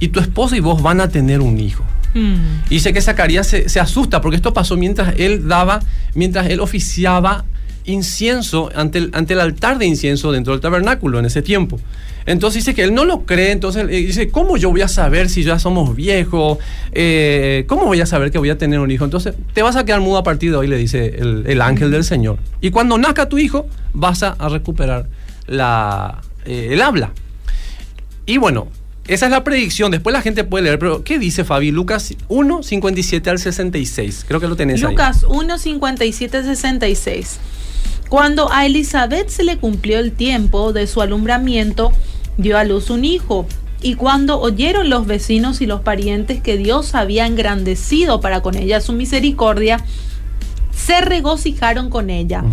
y 0.00 0.08
tu 0.08 0.20
esposa 0.20 0.56
y 0.56 0.60
vos 0.60 0.82
van 0.82 1.00
a 1.00 1.08
tener 1.08 1.40
un 1.40 1.58
hijo. 1.58 1.84
Mm. 2.14 2.34
Y 2.70 2.74
dice 2.74 2.92
que 2.92 3.00
Zacarías 3.00 3.46
se, 3.46 3.68
se, 3.68 3.80
asusta 3.80 4.20
porque 4.20 4.36
esto 4.36 4.52
pasó 4.52 4.76
mientras 4.76 5.14
él 5.18 5.48
daba, 5.48 5.80
mientras 6.14 6.48
él 6.48 6.60
oficiaba 6.60 7.44
incienso 7.84 8.70
ante 8.74 8.98
el, 8.98 9.10
ante 9.12 9.34
el 9.34 9.40
altar 9.40 9.78
de 9.78 9.86
incienso 9.86 10.32
dentro 10.32 10.52
del 10.52 10.60
tabernáculo 10.60 11.18
en 11.18 11.26
ese 11.26 11.42
tiempo. 11.42 11.80
Entonces 12.26 12.64
dice 12.64 12.74
que 12.74 12.82
él 12.82 12.94
no 12.94 13.04
lo 13.04 13.26
cree, 13.26 13.50
entonces 13.50 13.86
dice, 13.88 14.28
¿cómo 14.28 14.56
yo 14.56 14.70
voy 14.70 14.80
a 14.80 14.88
saber 14.88 15.28
si 15.28 15.42
ya 15.42 15.58
somos 15.58 15.94
viejos? 15.94 16.58
Eh, 16.92 17.64
¿Cómo 17.68 17.84
voy 17.84 18.00
a 18.00 18.06
saber 18.06 18.30
que 18.30 18.38
voy 18.38 18.50
a 18.50 18.56
tener 18.56 18.80
un 18.80 18.90
hijo? 18.90 19.04
Entonces 19.04 19.34
te 19.52 19.62
vas 19.62 19.76
a 19.76 19.84
quedar 19.84 20.00
mudo 20.00 20.18
a 20.18 20.22
partir 20.22 20.50
de 20.50 20.56
hoy, 20.56 20.66
le 20.66 20.76
dice 20.76 21.16
el, 21.16 21.60
ángel 21.60 21.90
del 21.90 22.04
Señor. 22.04 22.38
Y 22.60 22.70
cuando 22.70 22.96
nazca 22.96 23.28
tu 23.28 23.38
hijo, 23.38 23.66
vas 23.92 24.22
a, 24.22 24.34
recuperar 24.48 25.06
la, 25.46 26.22
eh, 26.46 26.68
el 26.72 26.80
habla. 26.80 27.12
Y 28.26 28.38
bueno, 28.38 28.68
esa 29.06 29.26
es 29.26 29.30
la 29.30 29.44
predicción. 29.44 29.90
Después 29.90 30.14
la 30.14 30.22
gente 30.22 30.44
puede 30.44 30.64
leer, 30.64 30.78
pero 30.78 31.04
¿qué 31.04 31.18
dice 31.18 31.44
Fabi? 31.44 31.70
Lucas 31.70 32.14
1, 32.28 32.62
57 32.62 33.30
al 33.30 33.38
66. 33.38 34.24
Creo 34.26 34.40
que 34.40 34.48
lo 34.48 34.56
tenés 34.56 34.82
ahí. 34.82 34.90
Lucas 34.90 35.26
1, 35.28 35.58
57 35.58 36.36
al 36.38 36.44
66. 36.44 37.38
Cuando 38.08 38.50
a 38.50 38.64
Elizabeth 38.64 39.28
se 39.28 39.44
le 39.44 39.58
cumplió 39.58 39.98
el 39.98 40.12
tiempo 40.12 40.72
de 40.72 40.86
su 40.86 41.02
alumbramiento, 41.02 41.92
dio 42.36 42.58
a 42.58 42.64
luz 42.64 42.90
un 42.90 43.04
hijo. 43.04 43.46
Y 43.82 43.96
cuando 43.96 44.40
oyeron 44.40 44.88
los 44.88 45.06
vecinos 45.06 45.60
y 45.60 45.66
los 45.66 45.82
parientes 45.82 46.40
que 46.40 46.56
Dios 46.56 46.94
había 46.94 47.26
engrandecido 47.26 48.20
para 48.20 48.40
con 48.40 48.56
ella 48.56 48.80
su 48.80 48.92
misericordia, 48.92 49.84
se 50.74 51.00
regocijaron 51.00 51.88
con 51.88 52.10
ella. 52.10 52.44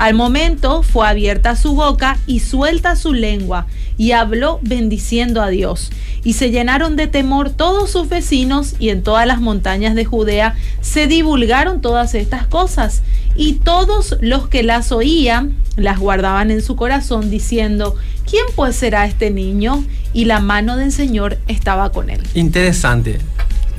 Al 0.03 0.15
momento 0.15 0.83
fue 0.83 1.07
abierta 1.07 1.55
su 1.55 1.75
boca 1.75 2.17
y 2.27 2.41
suelta 2.41 2.97
su 2.97 3.13
lengua, 3.13 3.67
y 3.97 4.11
habló 4.11 4.59
bendiciendo 4.61 5.41
a 5.41 5.47
Dios. 5.47 5.91
Y 6.25 6.33
se 6.33 6.51
llenaron 6.51 6.97
de 6.97 7.07
temor 7.07 7.51
todos 7.51 7.91
sus 7.91 8.09
vecinos, 8.09 8.75
y 8.79 8.89
en 8.89 9.01
todas 9.01 9.25
las 9.25 9.39
montañas 9.39 9.95
de 9.95 10.03
Judea 10.03 10.55
se 10.81 11.07
divulgaron 11.07 11.79
todas 11.79 12.15
estas 12.15 12.45
cosas. 12.47 13.01
Y 13.37 13.53
todos 13.53 14.17
los 14.19 14.49
que 14.49 14.61
las 14.61 14.91
oían 14.91 15.55
las 15.77 15.99
guardaban 15.99 16.51
en 16.51 16.61
su 16.61 16.75
corazón, 16.75 17.29
diciendo, 17.29 17.95
¿quién 18.29 18.43
pues 18.57 18.75
será 18.75 19.05
este 19.05 19.31
niño? 19.31 19.85
Y 20.11 20.25
la 20.25 20.41
mano 20.41 20.75
del 20.75 20.91
Señor 20.91 21.37
estaba 21.47 21.93
con 21.93 22.09
él. 22.09 22.19
Interesante. 22.33 23.19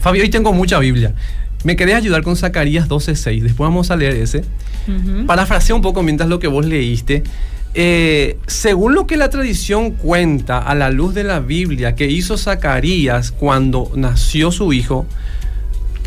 Fabio, 0.00 0.22
hoy 0.22 0.30
tengo 0.30 0.54
mucha 0.54 0.78
Biblia. 0.78 1.12
¿Me 1.64 1.76
querés 1.76 1.96
ayudar 1.96 2.22
con 2.22 2.34
Zacarías 2.34 2.88
12.6? 2.88 3.42
Después 3.42 3.68
vamos 3.68 3.90
a 3.90 3.96
leer 3.96 4.14
ese. 4.14 4.42
Parafraseo 5.26 5.76
un 5.76 5.82
poco 5.82 6.02
mientras 6.02 6.28
lo 6.28 6.38
que 6.38 6.48
vos 6.48 6.66
leíste. 6.66 7.22
Eh, 7.76 8.38
según 8.46 8.94
lo 8.94 9.06
que 9.06 9.16
la 9.16 9.30
tradición 9.30 9.90
cuenta 9.92 10.58
a 10.58 10.76
la 10.76 10.90
luz 10.90 11.12
de 11.12 11.24
la 11.24 11.40
Biblia 11.40 11.96
que 11.96 12.08
hizo 12.08 12.38
Zacarías 12.38 13.32
cuando 13.32 13.90
nació 13.96 14.52
su 14.52 14.72
hijo, 14.72 15.06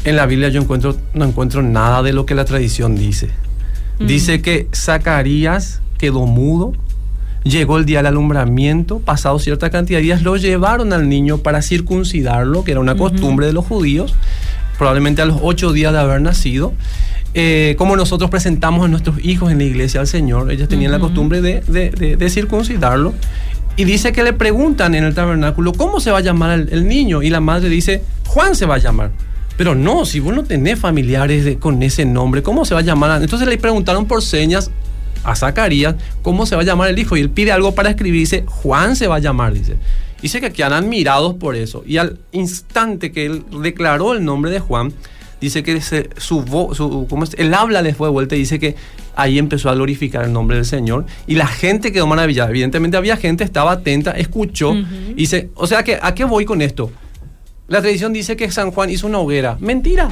en 0.06 0.16
la 0.16 0.26
Biblia 0.26 0.48
yo 0.48 0.62
encuentro, 0.62 0.96
no 1.14 1.26
encuentro 1.26 1.62
nada 1.62 2.02
de 2.04 2.14
lo 2.14 2.26
que 2.26 2.36
la 2.36 2.46
tradición 2.46 2.96
dice. 2.96 3.30
Dice 4.00 4.42
que 4.42 4.68
Zacarías 4.74 5.82
quedó 5.98 6.26
mudo, 6.28 6.74
llegó 7.44 7.78
el 7.78 7.86
día 7.86 8.00
del 8.00 8.08
alumbramiento, 8.08 9.00
pasado 9.00 9.40
cierta 9.40 9.70
cantidad 9.70 10.00
de 10.00 10.04
días, 10.04 10.22
lo 10.22 10.38
llevaron 10.38 10.94
al 10.94 11.10
niño 11.10 11.40
para 11.40 11.62
circuncidarlo, 11.62 12.64
que 12.64 12.72
era 12.72 12.80
una 12.80 12.96
costumbre 12.96 13.48
de 13.48 13.54
los 13.54 13.66
judíos, 13.66 14.14
probablemente 14.78 15.22
a 15.22 15.26
los 15.26 15.40
ocho 15.42 15.74
días 15.74 15.92
de 15.94 16.00
haber 16.00 16.22
nacido. 16.22 16.74
Eh, 17.34 17.76
como 17.78 17.96
nosotros 17.96 18.30
presentamos 18.30 18.86
a 18.86 18.88
nuestros 18.88 19.24
hijos 19.24 19.52
en 19.52 19.60
la 19.60 19.66
iglesia 19.66 20.00
al 20.00 20.08
Señor, 20.08 20.52
ellos 20.52 20.68
tenían 20.68 20.92
la 20.92 21.00
costumbre 21.00 21.42
de, 21.42 22.30
circuncidarlo. 22.30 23.14
Y 23.76 23.84
dice 23.84 24.12
que 24.12 24.24
le 24.24 24.34
preguntan 24.34 24.96
en 24.96 25.04
el 25.04 25.14
tabernáculo, 25.14 25.72
¿cómo 25.74 26.00
se 26.00 26.10
va 26.10 26.18
a 26.18 26.22
llamar 26.22 26.68
el, 26.72 26.88
niño? 26.88 27.22
Y 27.22 27.30
la 27.30 27.40
madre 27.40 27.70
dice, 27.70 28.02
Juan 28.26 28.56
se 28.56 28.66
va 28.66 28.76
a 28.76 28.80
llamar. 28.80 29.12
Pero 29.56 29.76
no, 29.76 30.06
si 30.06 30.20
vos 30.20 30.34
no 30.34 30.44
tenés 30.44 30.80
familiares 30.80 31.58
con 31.60 31.82
ese 31.84 32.06
nombre, 32.06 32.42
¿cómo 32.42 32.66
se 32.66 32.74
va 32.74 32.80
a 32.80 32.84
llamar? 32.84 33.22
Entonces 33.22 33.48
le 33.48 33.58
preguntaron 33.58 34.08
por 34.08 34.24
señas 34.24 34.72
a 35.24 35.36
Zacarías 35.36 35.96
cómo 36.22 36.46
se 36.46 36.56
va 36.56 36.62
a 36.62 36.66
llamar 36.66 36.90
el 36.90 36.98
hijo. 36.98 37.18
Y 37.18 37.22
él 37.22 37.30
pide 37.30 37.52
algo 37.52 37.76
para 37.76 37.90
escribir, 37.90 38.22
dice, 38.22 38.46
Juan 38.48 38.96
se 38.96 39.08
va 39.08 39.18
a 39.18 39.20
llamar, 39.20 39.54
dice. 39.54 39.78
Dice 40.22 40.42
que 40.42 40.52
quedan 40.52 40.74
admirados 40.74 41.36
por 41.36 41.56
eso. 41.56 41.84
Y 41.86 41.98
al 41.98 42.18
instante 42.32 43.12
que 43.12 43.26
él 43.28 43.44
declaró 43.62 44.14
el 44.14 44.26
nombre 44.26 44.50
de 44.50 44.60
Juan, 44.60 44.92
dice 45.42 45.64
que 45.64 45.80
su, 46.18 46.42
voz, 46.42 46.80
el 47.38 47.54
habla 47.54 47.82
le 47.82 47.94
fue 47.94 48.08
de 48.08 48.12
vuelta 48.12 48.36
y 48.36 48.40
dice 48.40 48.60
que 48.60 48.76
ahí 49.16 49.40
empezó 49.40 49.70
a 49.70 49.76
glorificar 49.76 50.26
el 50.26 50.34
nombre 50.34 50.58
del 50.58 50.66
Señor 50.66 51.06
y 51.26 51.36
la 51.36 51.48
gente 51.48 51.92
quedó 51.92 52.08
maravillada. 52.08 52.50
Evidentemente 52.50 52.98
había 52.98 53.18
gente, 53.18 53.44
estaba 53.44 53.72
atenta, 53.72 54.12
escuchó 54.12 54.74
y 54.74 55.14
dice, 55.14 55.50
o 55.56 55.68
sea 55.68 55.84
que, 55.84 55.98
¿a 56.02 56.14
qué 56.14 56.24
voy 56.24 56.46
con 56.46 56.62
esto? 56.62 56.92
La 57.68 57.82
tradición 57.82 58.14
dice 58.14 58.38
que 58.38 58.50
San 58.50 58.72
Juan 58.72 58.90
hizo 58.90 59.08
una 59.08 59.20
hoguera. 59.20 59.58
Mentira. 59.60 60.10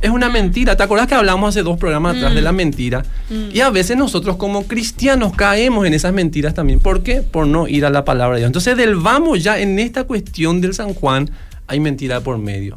Es 0.00 0.10
una 0.10 0.28
mentira. 0.28 0.76
¿Te 0.76 0.82
acuerdas 0.82 1.08
que 1.08 1.14
hablamos 1.14 1.50
hace 1.50 1.62
dos 1.62 1.78
programas 1.78 2.16
atrás 2.16 2.34
de 2.34 2.42
la 2.42 2.52
mm. 2.52 2.56
mentira? 2.56 3.04
Mm. 3.30 3.54
Y 3.54 3.60
a 3.60 3.70
veces 3.70 3.96
nosotros 3.96 4.36
como 4.36 4.66
cristianos 4.66 5.34
caemos 5.34 5.86
en 5.86 5.94
esas 5.94 6.12
mentiras 6.12 6.54
también. 6.54 6.80
¿Por 6.80 7.02
qué? 7.02 7.22
Por 7.22 7.46
no 7.46 7.66
ir 7.66 7.84
a 7.84 7.90
la 7.90 8.04
palabra 8.04 8.36
de 8.36 8.40
Dios. 8.40 8.48
Entonces, 8.48 8.76
del 8.76 8.96
vamos 8.96 9.42
ya 9.42 9.58
en 9.58 9.78
esta 9.78 10.04
cuestión 10.04 10.60
del 10.60 10.74
San 10.74 10.94
Juan, 10.94 11.30
hay 11.66 11.80
mentira 11.80 12.20
por 12.20 12.38
medio. 12.38 12.76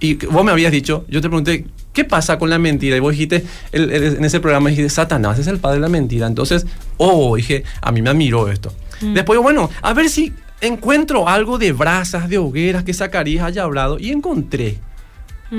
Y 0.00 0.14
vos 0.26 0.44
me 0.44 0.52
habías 0.52 0.72
dicho, 0.72 1.04
yo 1.08 1.20
te 1.20 1.28
pregunté, 1.28 1.66
¿qué 1.92 2.04
pasa 2.04 2.38
con 2.38 2.50
la 2.50 2.58
mentira? 2.58 2.96
Y 2.96 3.00
vos 3.00 3.12
dijiste, 3.12 3.44
en 3.72 4.24
ese 4.24 4.40
programa 4.40 4.70
dijiste, 4.70 4.90
Satanás 4.90 5.38
es 5.38 5.46
el 5.46 5.58
padre 5.58 5.76
de 5.76 5.82
la 5.82 5.88
mentira. 5.88 6.26
Entonces, 6.26 6.66
oh, 6.96 7.36
dije, 7.36 7.64
a 7.80 7.92
mí 7.92 8.02
me 8.02 8.10
admiró 8.10 8.48
esto. 8.48 8.72
Mm. 9.00 9.14
Después, 9.14 9.40
bueno, 9.40 9.70
a 9.82 9.92
ver 9.94 10.08
si 10.08 10.32
encuentro 10.60 11.28
algo 11.28 11.58
de 11.58 11.72
brasas, 11.72 12.28
de 12.28 12.38
hogueras 12.38 12.84
que 12.84 12.94
Zacarías 12.94 13.44
haya 13.44 13.62
hablado. 13.62 13.98
Y 13.98 14.10
encontré. 14.10 14.78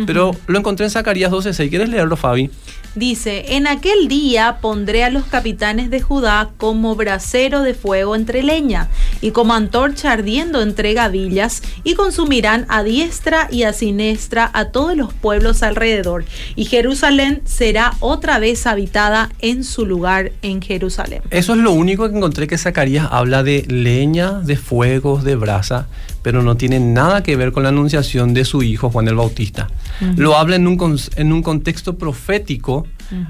Pero 0.06 0.36
lo 0.48 0.60
encontré 0.60 0.86
en 0.86 0.92
Zacarías 0.92 1.32
12.6. 1.32 1.70
¿Quieres 1.70 1.90
leerlo, 1.90 2.18
Fabi? 2.18 2.50
Dice, 2.96 3.56
en 3.56 3.68
aquel 3.68 4.08
día 4.08 4.60
pondré 4.62 5.04
a 5.04 5.10
los 5.10 5.26
capitanes 5.26 5.90
de 5.90 6.00
Judá 6.00 6.52
como 6.56 6.96
brasero 6.96 7.62
de 7.62 7.74
fuego 7.74 8.16
entre 8.16 8.42
leña 8.42 8.88
y 9.20 9.32
como 9.32 9.54
antorcha 9.54 10.14
ardiendo 10.14 10.62
entre 10.62 10.94
gavillas 10.94 11.62
y 11.84 11.96
consumirán 11.96 12.66
a 12.70 12.84
diestra 12.84 13.50
y 13.52 13.64
a 13.64 13.74
siniestra 13.74 14.50
a 14.54 14.70
todos 14.70 14.96
los 14.96 15.14
pueblos 15.14 15.62
alrededor 15.62 16.24
y 16.56 16.66
Jerusalén 16.66 17.42
será 17.44 17.94
otra 18.00 18.40
vez 18.40 18.66
habitada 18.66 19.30
en 19.40 19.66
su 19.66 19.86
lugar 19.86 20.32
en 20.42 20.62
Jerusalén. 20.62 21.22
Eso 21.32 21.54
es 21.54 21.60
lo 21.60 21.74
único 21.74 22.10
que 22.10 22.16
encontré 22.16 22.48
que 22.48 22.58
Zacarías 22.58 23.10
habla 23.12 23.44
de 23.44 23.66
leña, 23.68 24.40
de 24.40 24.56
fuegos, 24.56 25.26
de 25.26 25.36
brasa, 25.36 25.88
pero 26.26 26.42
no 26.42 26.58
tiene 26.58 26.80
nada 26.80 27.22
que 27.22 27.36
ver 27.36 27.52
con 27.52 27.62
la 27.62 27.70
anunciación 27.70 28.34
de 28.34 28.46
su 28.46 28.64
hijo 28.64 28.90
Juan 28.90 29.08
el 29.08 29.14
Bautista. 29.14 29.68
Lo 30.16 30.36
habla 30.36 30.56
en 30.56 30.66
un, 30.66 31.00
en 31.18 31.32
un 31.32 31.44
contexto 31.44 32.00
profético, 32.00 32.88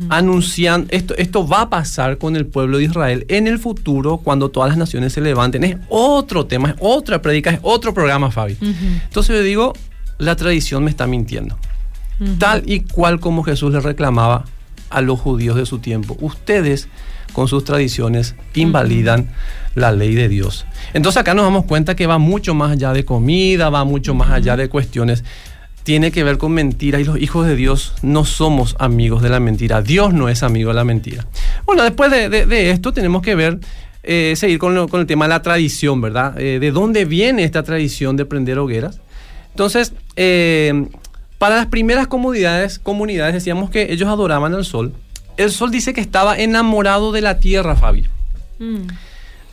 anunciando, 0.08 0.88
esto, 0.92 1.14
esto 1.18 1.46
va 1.46 1.64
a 1.64 1.70
pasar 1.70 2.18
con 2.18 2.38
el 2.38 2.46
pueblo 2.46 2.78
de 2.78 2.86
Israel 2.86 3.26
en 3.28 3.48
el 3.48 3.60
futuro 3.60 4.20
cuando 4.20 4.48
todas 4.48 4.70
las 4.70 4.78
naciones 4.78 5.12
se 5.12 5.20
levanten. 5.20 5.66
Es 5.66 5.76
otro 5.90 6.46
tema, 6.46 6.70
es 6.70 6.76
otra 6.80 7.22
predica, 7.22 7.50
es 7.50 7.60
otro 7.64 7.94
programa, 7.94 8.32
Fabi. 8.32 8.56
Entonces 8.62 9.36
yo 9.36 9.44
digo, 9.44 9.74
la 10.18 10.38
tradición 10.38 10.86
me 10.86 10.90
está 10.90 11.06
mintiendo. 11.06 11.58
Tal 12.40 12.64
y 12.66 12.80
cual 12.80 13.20
como 13.20 13.44
Jesús 13.44 13.74
le 13.74 13.82
reclamaba 13.82 14.46
a 14.90 15.02
los 15.02 15.20
judíos 15.20 15.58
de 15.58 15.66
su 15.66 15.80
tiempo. 15.80 16.16
Ustedes 16.22 16.88
con 17.34 17.50
sus 17.50 17.66
tradiciones 17.66 18.36
invalidan 18.54 19.28
la 19.76 19.92
ley 19.92 20.16
de 20.16 20.28
Dios. 20.30 20.66
Entonces 20.94 21.22
acá 21.22 21.34
nos 21.34 21.46
damos 21.46 21.66
cuenta 21.66 21.96
que 21.96 22.08
va 22.08 22.18
mucho 22.18 22.56
más 22.56 22.72
allá 22.72 22.94
de 22.94 23.06
comida, 23.06 23.70
va 23.70 23.84
mucho 23.84 24.14
más 24.14 24.32
allá 24.32 24.58
de 24.58 24.70
cuestiones 24.70 25.24
tiene 25.86 26.12
que 26.12 26.24
ver 26.24 26.40
con 26.40 26.52
mentira 26.52 27.00
y 27.00 27.04
los 27.04 27.22
hijos 27.22 27.46
de 27.46 27.56
Dios 27.56 27.94
no 28.02 28.26
somos 28.26 28.76
amigos 28.80 29.22
de 29.22 29.30
la 29.30 29.40
mentira. 29.40 29.84
Dios 29.84 30.16
no 30.16 30.30
es 30.30 30.42
amigo 30.42 30.70
de 30.70 30.74
la 30.74 30.84
mentira. 30.84 31.28
Bueno, 31.68 31.84
después 31.84 32.10
de, 32.10 32.72
esto 32.72 32.92
tenemos 32.92 33.22
que 33.22 33.36
ver, 33.36 33.60
eh, 34.02 34.34
seguir 34.36 34.58
con, 34.58 34.76
el 34.76 35.06
tema 35.06 35.26
de 35.26 35.30
la 35.30 35.44
tradición, 35.44 36.02
¿verdad? 36.02 36.40
Eh, 36.40 36.58
¿De 36.58 36.72
dónde 36.72 37.06
viene 37.06 37.44
esta 37.44 37.62
tradición 37.62 38.18
de 38.18 38.26
prender 38.26 38.58
hogueras? 38.58 39.00
Entonces, 39.52 39.94
eh, 40.16 40.88
para 41.38 41.56
las 41.58 41.68
primeras 41.68 42.08
comunidades, 42.08 42.80
comunidades 42.80 43.36
decíamos 43.36 43.70
que 43.70 43.94
ellos 43.94 44.10
adoraban 44.10 44.56
al 44.56 44.66
sol. 44.66 44.92
El 45.38 45.52
sol 45.52 45.70
dice 45.70 45.94
que 45.94 46.02
estaba 46.02 46.36
enamorado 46.36 47.12
de 47.12 47.22
la 47.22 47.38
tierra, 47.38 47.76
Fabi. 47.76 48.06
Mm. 48.58 48.88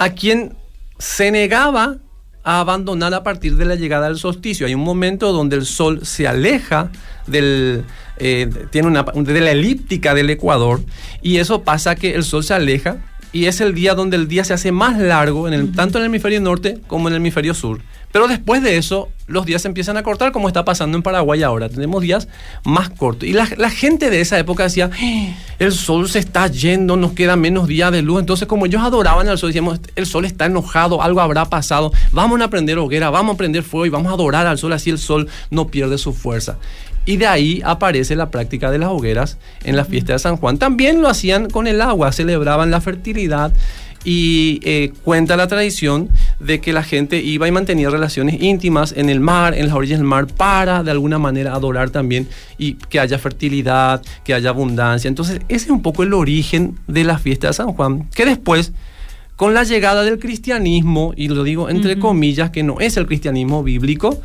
A 0.03 0.11
quien 0.11 0.55
se 0.99 1.31
negaba 1.31 1.99
a 2.43 2.59
abandonar 2.59 3.15
a 3.15 3.23
partir 3.23 3.57
de 3.57 3.65
la 3.65 3.77
llegada 3.77 4.09
del 4.09 4.19
solsticio. 4.19 4.67
Hay 4.67 4.75
un 4.75 4.83
momento 4.83 5.33
donde 5.33 5.55
el 5.55 5.65
Sol 5.65 6.05
se 6.05 6.27
aleja 6.27 6.91
del, 7.29 7.85
eh, 8.17 8.51
tiene 8.71 8.89
una, 8.89 9.05
de 9.05 9.41
la 9.41 9.53
elíptica 9.53 10.13
del 10.13 10.31
Ecuador 10.31 10.81
y 11.23 11.37
eso 11.37 11.63
pasa 11.63 11.95
que 11.95 12.17
el 12.17 12.25
Sol 12.25 12.43
se 12.43 12.55
aleja 12.55 12.97
y 13.33 13.45
es 13.47 13.61
el 13.61 13.75
día 13.75 13.95
donde 13.95 14.17
el 14.17 14.27
día 14.27 14.43
se 14.43 14.55
hace 14.55 14.73
más 14.73 14.99
largo, 14.99 15.47
en 15.47 15.55
el, 15.55 15.73
tanto 15.73 15.99
en 15.99 16.03
el 16.03 16.11
hemisferio 16.11 16.41
norte 16.41 16.79
como 16.89 17.07
en 17.07 17.15
el 17.15 17.21
hemisferio 17.21 17.55
sur. 17.55 17.81
Pero 18.13 18.29
después 18.29 18.63
de 18.63 18.77
eso, 18.77 19.09
los 19.27 19.47
días 19.47 19.63
se 19.63 19.69
empiezan 19.69 19.97
a 19.97 20.03
cortar, 20.03 20.33
como 20.33 20.49
está 20.49 20.65
pasando 20.65 20.97
en 20.97 21.03
Paraguay 21.03 21.43
ahora. 21.43 21.69
Tenemos 21.69 22.03
días 22.03 22.29
más 22.65 22.91
cortos. 22.91 23.29
Y 23.29 23.33
la, 23.33 23.47
gente 23.71 24.11
de 24.11 24.21
esa 24.21 24.39
época 24.39 24.65
decía, 24.65 24.91
¡Ah! 24.93 25.35
el 25.59 25.73
sol 25.73 26.09
se 26.09 26.19
está 26.19 26.47
yendo, 26.47 26.97
nos 26.97 27.13
queda 27.13 27.37
menos 27.37 27.67
días 27.67 27.91
de 27.91 28.03
luz. 28.03 28.21
Entonces, 28.21 28.47
como 28.47 28.67
ellos 28.67 28.83
adoraban 28.83 29.29
al 29.29 29.39
sol, 29.39 29.49
decíamos, 29.49 29.81
el 29.97 30.07
sol 30.07 30.27
está 30.27 30.47
enojado, 30.47 31.03
algo 31.03 31.21
habrá 31.21 31.47
pasado. 31.47 31.93
Vamos 32.13 32.41
a 32.43 32.49
prender 32.49 32.79
hoguera, 32.79 33.09
vamos 33.09 33.35
a 33.35 33.39
prender 33.39 33.63
fuego 33.63 33.87
y 33.87 33.91
vamos 33.91 34.11
a 34.11 34.15
adorar 34.15 34.47
al 34.47 34.59
sol, 34.59 34.75
así 34.75 34.91
el 34.91 34.99
sol 34.99 35.29
no 35.51 35.69
pierde 35.69 35.97
su 35.97 36.13
fuerza. 36.13 36.59
Y 37.05 37.17
de 37.17 37.27
ahí 37.27 37.63
aparece 37.65 38.15
la 38.15 38.31
práctica 38.31 38.71
de 38.71 38.79
las 38.79 38.91
hogueras 38.91 39.39
en 39.65 39.75
la 39.77 39.85
fiesta 39.85 40.13
de 40.13 40.19
San 40.19 40.37
Juan. 40.37 40.59
También 40.59 41.03
lo 41.03 41.09
hacían 41.09 41.51
con 41.51 41.67
el 41.67 41.81
agua, 41.81 42.13
celebraban 42.13 42.71
la 42.71 42.81
fertilidad 42.81 43.53
y 44.05 44.61
eh, 44.65 44.93
cuenta 45.05 45.37
la 45.37 45.47
tradición 45.47 46.11
de 46.41 46.61
que 46.61 46.73
la 46.73 46.83
gente 46.83 47.21
iba 47.21 47.47
y 47.47 47.53
mantenía 47.53 47.91
relaciones 47.91 48.41
íntimas 48.41 48.93
en 48.97 49.09
el 49.09 49.21
mar, 49.21 49.55
en 49.55 49.67
las 49.67 49.75
orillas 49.75 49.99
del 49.99 50.07
mar, 50.07 50.27
para 50.27 50.83
de 50.83 50.91
alguna 50.91 51.19
manera 51.19 51.55
adorar 51.55 51.91
también 51.91 52.29
y 52.59 52.75
que 52.75 52.99
haya 52.99 53.19
fertilidad, 53.19 54.03
que 54.25 54.35
haya 54.35 54.51
abundancia. 54.51 55.09
Entonces, 55.09 55.41
ese 55.49 55.67
es 55.67 55.71
un 55.71 55.83
poco 55.83 56.03
el 56.03 56.15
origen 56.15 56.79
de 56.87 57.05
la 57.05 57.19
fiesta 57.19 57.49
de 57.49 57.53
San 57.53 57.73
Juan, 57.73 58.09
que 58.15 58.27
después, 58.27 58.73
con 59.37 59.55
la 59.55 59.65
llegada 59.65 60.03
del 60.03 60.19
cristianismo, 60.19 61.15
y 61.17 61.29
lo 61.29 61.45
digo 61.45 61.71
entre 61.71 61.99
comillas, 61.99 62.51
que 62.51 62.63
no 62.63 62.81
es 62.81 62.97
el 62.97 63.07
cristianismo 63.07 63.63
bíblico, 63.63 64.21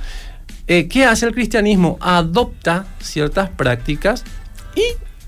eh, 0.67 0.87
¿qué 0.87 1.05
hace 1.05 1.25
el 1.25 1.33
cristianismo? 1.33 1.97
Adopta 2.01 2.87
ciertas 2.99 3.49
prácticas 3.49 4.23
y 4.75 4.83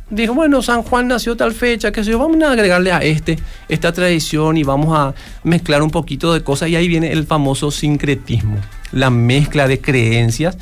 dijo, 0.09 0.33
bueno, 0.33 0.61
San 0.61 0.83
Juan 0.83 1.07
nació 1.07 1.35
tal 1.35 1.53
fecha, 1.53 1.91
que 1.91 2.03
sé 2.03 2.11
yo, 2.11 2.19
vamos 2.19 2.41
a 2.43 2.51
agregarle 2.51 2.91
a 2.91 2.99
este 2.99 3.39
esta 3.67 3.91
tradición 3.91 4.57
y 4.57 4.63
vamos 4.63 4.97
a 4.97 5.13
mezclar 5.43 5.81
un 5.81 5.91
poquito 5.91 6.33
de 6.33 6.43
cosas 6.43 6.69
y 6.69 6.75
ahí 6.75 6.87
viene 6.87 7.11
el 7.11 7.25
famoso 7.25 7.71
sincretismo, 7.71 8.57
la 8.91 9.09
mezcla 9.09 9.67
de 9.67 9.79
creencias. 9.79 10.57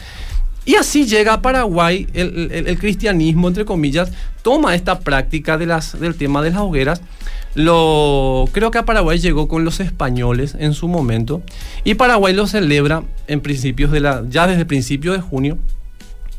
Y 0.65 0.75
así 0.75 1.05
llega 1.05 1.33
a 1.33 1.41
Paraguay 1.41 2.07
el, 2.13 2.77
cristianismo, 2.77 3.47
entre 3.47 3.63
comillas, 3.63 4.11
toma 4.41 4.75
esta 4.75 4.99
práctica 4.99 5.57
de 5.57 5.65
las, 5.65 5.97
del 5.97 6.15
tema 6.15 6.41
de 6.41 6.49
las 6.49 6.59
hogueras. 6.59 7.01
Lo, 7.55 8.49
creo 8.51 8.69
que 8.69 8.77
a 8.77 8.85
Paraguay 8.85 9.17
llegó 9.17 9.47
con 9.47 9.63
los 9.63 9.79
españoles 9.79 10.57
en 10.59 10.73
su 10.73 10.89
momento 10.89 11.41
y 11.85 11.95
Paraguay 11.95 12.33
lo 12.33 12.47
celebra 12.47 13.03
en 13.27 13.39
principios 13.39 13.91
de 13.91 14.01
la, 14.01 14.23
ya 14.29 14.45
desde 14.45 14.65
principios 14.65 15.15
de 15.15 15.21
junio 15.21 15.57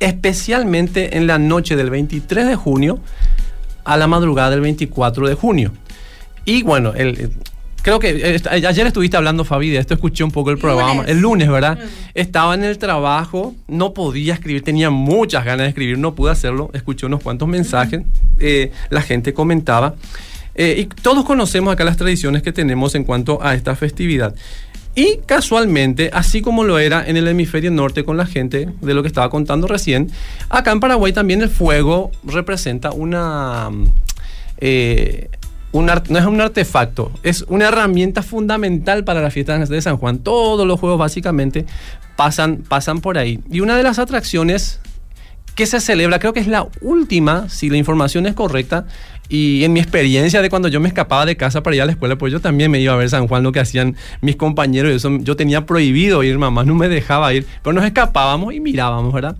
especialmente 0.00 1.16
en 1.16 1.26
la 1.26 1.38
noche 1.38 1.76
del 1.76 1.90
23 1.90 2.46
de 2.46 2.54
junio 2.56 3.00
a 3.84 3.96
la 3.96 4.06
madrugada 4.06 4.50
del 4.50 4.60
24 4.60 5.28
de 5.28 5.34
junio. 5.34 5.72
Y 6.44 6.62
bueno, 6.62 6.92
el, 6.94 7.30
creo 7.82 7.98
que 7.98 8.36
eh, 8.36 8.42
ayer 8.50 8.86
estuviste 8.86 9.16
hablando, 9.16 9.44
Fabi, 9.44 9.70
de 9.70 9.78
esto, 9.78 9.94
escuché 9.94 10.24
un 10.24 10.30
poco 10.30 10.50
el 10.50 10.58
programa. 10.58 11.04
El 11.06 11.20
lunes, 11.20 11.48
¿verdad? 11.48 11.78
Estaba 12.14 12.54
en 12.54 12.64
el 12.64 12.78
trabajo, 12.78 13.54
no 13.66 13.94
podía 13.94 14.34
escribir, 14.34 14.62
tenía 14.62 14.90
muchas 14.90 15.44
ganas 15.44 15.64
de 15.64 15.68
escribir, 15.68 15.98
no 15.98 16.14
pude 16.14 16.30
hacerlo. 16.30 16.70
Escuché 16.74 17.06
unos 17.06 17.22
cuantos 17.22 17.48
mensajes, 17.48 18.02
eh, 18.38 18.72
la 18.90 19.02
gente 19.02 19.32
comentaba. 19.32 19.94
Eh, 20.54 20.74
y 20.78 20.84
todos 20.86 21.24
conocemos 21.24 21.72
acá 21.72 21.84
las 21.84 21.96
tradiciones 21.96 22.42
que 22.42 22.52
tenemos 22.52 22.94
en 22.94 23.04
cuanto 23.04 23.42
a 23.42 23.54
esta 23.54 23.76
festividad. 23.76 24.34
Y 24.98 25.20
casualmente, 25.26 26.10
así 26.12 26.42
como 26.42 26.64
lo 26.64 26.80
era 26.80 27.06
en 27.06 27.16
el 27.16 27.28
hemisferio 27.28 27.70
norte 27.70 28.02
con 28.02 28.16
la 28.16 28.26
gente 28.26 28.68
de 28.80 28.94
lo 28.94 29.02
que 29.02 29.06
estaba 29.06 29.30
contando 29.30 29.68
recién, 29.68 30.10
acá 30.48 30.72
en 30.72 30.80
Paraguay 30.80 31.12
también 31.12 31.40
el 31.40 31.50
fuego 31.50 32.10
representa 32.24 32.90
una... 32.90 33.70
Eh, 34.56 35.28
no 35.72 36.18
es 36.18 36.24
un 36.26 36.40
artefacto, 36.40 37.12
es 37.22 37.42
una 37.42 37.68
herramienta 37.68 38.24
fundamental 38.24 39.04
para 39.04 39.22
la 39.22 39.30
fiesta 39.30 39.56
de 39.56 39.82
San 39.82 39.98
Juan. 39.98 40.18
Todos 40.18 40.66
los 40.66 40.80
juegos 40.80 40.98
básicamente 40.98 41.64
pasan, 42.16 42.64
pasan 42.68 43.00
por 43.00 43.18
ahí. 43.18 43.38
Y 43.48 43.60
una 43.60 43.76
de 43.76 43.84
las 43.84 44.00
atracciones 44.00 44.80
que 45.54 45.66
se 45.66 45.80
celebra, 45.80 46.18
creo 46.18 46.32
que 46.32 46.40
es 46.40 46.48
la 46.48 46.66
última, 46.80 47.48
si 47.48 47.70
la 47.70 47.76
información 47.76 48.26
es 48.26 48.34
correcta, 48.34 48.86
y 49.28 49.64
en 49.64 49.72
mi 49.72 49.80
experiencia 49.80 50.40
de 50.40 50.48
cuando 50.48 50.68
yo 50.68 50.80
me 50.80 50.88
escapaba 50.88 51.26
de 51.26 51.36
casa 51.36 51.62
para 51.62 51.76
ir 51.76 51.82
a 51.82 51.86
la 51.86 51.92
escuela, 51.92 52.16
pues 52.16 52.32
yo 52.32 52.40
también 52.40 52.70
me 52.70 52.80
iba 52.80 52.94
a 52.94 52.96
ver 52.96 53.10
San 53.10 53.28
Juan, 53.28 53.42
lo 53.42 53.52
que 53.52 53.60
hacían 53.60 53.96
mis 54.22 54.36
compañeros. 54.36 54.92
Eso, 54.92 55.18
yo 55.20 55.36
tenía 55.36 55.66
prohibido 55.66 56.22
ir, 56.22 56.38
mamá 56.38 56.64
no 56.64 56.74
me 56.74 56.88
dejaba 56.88 57.34
ir, 57.34 57.46
pero 57.62 57.74
nos 57.74 57.84
escapábamos 57.84 58.54
y 58.54 58.60
mirábamos, 58.60 59.12
¿verdad? 59.12 59.36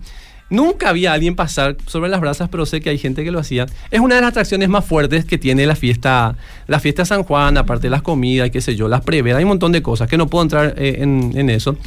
Nunca 0.51 0.89
había 0.89 1.13
alguien 1.13 1.35
pasar 1.35 1.77
sobre 1.85 2.09
las 2.09 2.21
brasas, 2.21 2.49
pero 2.49 2.65
sé 2.65 2.81
que 2.81 2.89
hay 2.89 2.97
gente 2.97 3.23
que 3.23 3.29
lo 3.29 3.37
hacía. 3.37 3.67
Es 3.91 3.99
una 3.99 4.15
de 4.15 4.21
las 4.21 4.31
atracciones 4.31 4.67
más 4.67 4.83
fuertes 4.83 5.25
que 5.25 5.37
tiene 5.37 5.67
la 5.67 5.75
fiesta, 5.75 6.35
la 6.65 6.79
fiesta 6.79 7.05
San 7.05 7.23
Juan, 7.23 7.57
aparte 7.57 7.83
de 7.83 7.91
las 7.91 8.01
comidas 8.01 8.49
qué 8.49 8.59
sé 8.59 8.75
yo, 8.75 8.87
las 8.87 9.01
preveras, 9.01 9.37
hay 9.37 9.43
un 9.43 9.49
montón 9.49 9.71
de 9.71 9.83
cosas 9.83 10.07
que 10.07 10.17
no 10.17 10.27
puedo 10.27 10.43
entrar 10.43 10.73
eh, 10.77 10.97
en, 11.01 11.49
eso. 11.49 11.77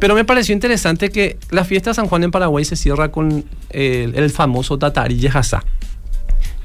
Pero 0.00 0.16
me 0.16 0.24
pareció 0.24 0.52
interesante 0.52 1.10
que 1.10 1.38
la 1.50 1.64
fiesta 1.64 1.94
San 1.94 2.08
Juan 2.08 2.24
en 2.24 2.30
Paraguay 2.32 2.64
se 2.64 2.74
cierra 2.74 3.10
con 3.12 3.44
eh, 3.70 4.10
el 4.14 4.30
famoso 4.30 4.78
Tatari 4.78 5.16
Yehazá 5.16 5.62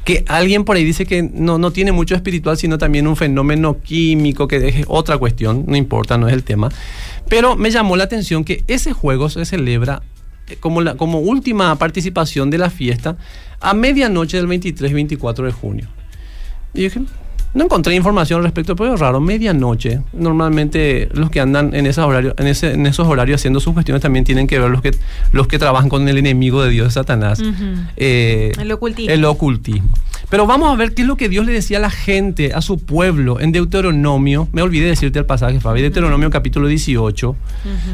que 0.03 0.25
alguien 0.27 0.65
por 0.65 0.75
ahí 0.75 0.83
dice 0.83 1.05
que 1.05 1.23
no, 1.23 1.57
no 1.57 1.71
tiene 1.71 1.91
mucho 1.91 2.15
espiritual, 2.15 2.57
sino 2.57 2.77
también 2.77 3.07
un 3.07 3.15
fenómeno 3.15 3.79
químico, 3.81 4.47
que 4.47 4.67
es 4.67 4.85
otra 4.87 5.17
cuestión, 5.17 5.63
no 5.67 5.77
importa, 5.77 6.17
no 6.17 6.27
es 6.27 6.33
el 6.33 6.43
tema. 6.43 6.69
Pero 7.29 7.55
me 7.55 7.71
llamó 7.71 7.95
la 7.95 8.03
atención 8.03 8.43
que 8.43 8.63
ese 8.67 8.91
juego 8.91 9.29
se 9.29 9.45
celebra 9.45 10.03
eh, 10.47 10.57
como, 10.59 10.81
la, 10.81 10.95
como 10.95 11.19
última 11.19 11.73
participación 11.77 12.49
de 12.49 12.57
la 12.57 12.69
fiesta 12.69 13.17
a 13.61 13.73
medianoche 13.73 14.37
del 14.37 14.47
23 14.47 14.91
y 14.91 14.93
24 14.93 15.45
de 15.45 15.51
junio. 15.51 15.87
Y 16.73 16.83
dije, 16.83 17.01
no 17.53 17.65
encontré 17.65 17.93
información 17.95 18.39
al 18.39 18.45
respecto, 18.45 18.75
pero 18.75 18.95
es 18.95 18.99
raro, 18.99 19.19
medianoche. 19.19 20.01
Normalmente 20.13 21.09
los 21.13 21.29
que 21.29 21.39
andan 21.39 21.75
en, 21.75 21.85
esos 21.85 22.05
horarios, 22.05 22.33
en, 22.37 22.47
ese, 22.47 22.73
en 22.73 22.85
esos 22.87 23.07
horarios 23.07 23.41
haciendo 23.41 23.59
sus 23.59 23.73
cuestiones 23.73 24.01
también 24.01 24.25
tienen 24.25 24.47
que 24.47 24.57
ver 24.57 24.71
los 24.71 24.81
que, 24.81 24.91
los 25.31 25.47
que 25.47 25.59
trabajan 25.59 25.87
con 25.87 26.07
el 26.09 26.17
enemigo 26.17 26.63
de 26.63 26.71
Dios, 26.71 26.93
Satanás. 26.93 27.41
Eh, 27.95 28.53
el 28.59 28.71
ocultismo. 28.71 29.13
El 29.13 29.25
ocultismo. 29.25 29.89
Pero 30.29 30.47
vamos 30.47 30.73
a 30.73 30.75
ver 30.75 30.95
qué 30.95 31.03
es 31.03 31.07
lo 31.07 31.15
que 31.15 31.29
Dios 31.29 31.45
le 31.45 31.51
decía 31.51 31.77
a 31.77 31.81
la 31.81 31.91
gente, 31.91 32.53
a 32.53 32.61
su 32.61 32.79
pueblo, 32.79 33.39
en 33.39 33.51
Deuteronomio. 33.51 34.47
Me 34.51 34.63
olvidé 34.63 34.87
decirte 34.87 35.19
el 35.19 35.25
pasaje, 35.25 35.59
Fabi. 35.59 35.81
Deuteronomio 35.81 36.31
capítulo 36.31 36.67
18. 36.67 37.35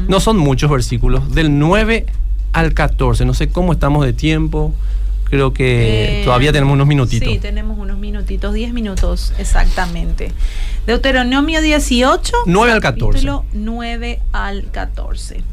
No 0.08 0.20
son 0.20 0.38
muchos 0.38 0.70
versículos, 0.70 1.34
del 1.34 1.58
9 1.58 2.06
al 2.54 2.72
14. 2.72 3.26
No 3.26 3.34
sé 3.34 3.50
cómo 3.50 3.74
estamos 3.74 4.06
de 4.06 4.14
tiempo. 4.14 4.74
Creo 5.30 5.52
que 5.52 6.22
eh, 6.22 6.24
todavía 6.24 6.52
tenemos 6.52 6.74
unos 6.74 6.88
minutitos. 6.88 7.32
Sí, 7.32 7.38
tenemos 7.38 7.78
unos 7.78 7.98
minutitos, 7.98 8.52
10 8.52 8.72
minutos 8.72 9.32
exactamente. 9.38 10.32
Deuteronomio 10.86 11.62
18. 11.62 12.32
9 12.46 12.72
al 12.72 12.80
14. 12.80 13.28
9 13.52 14.20
al 14.32 14.64
14. 14.72 15.44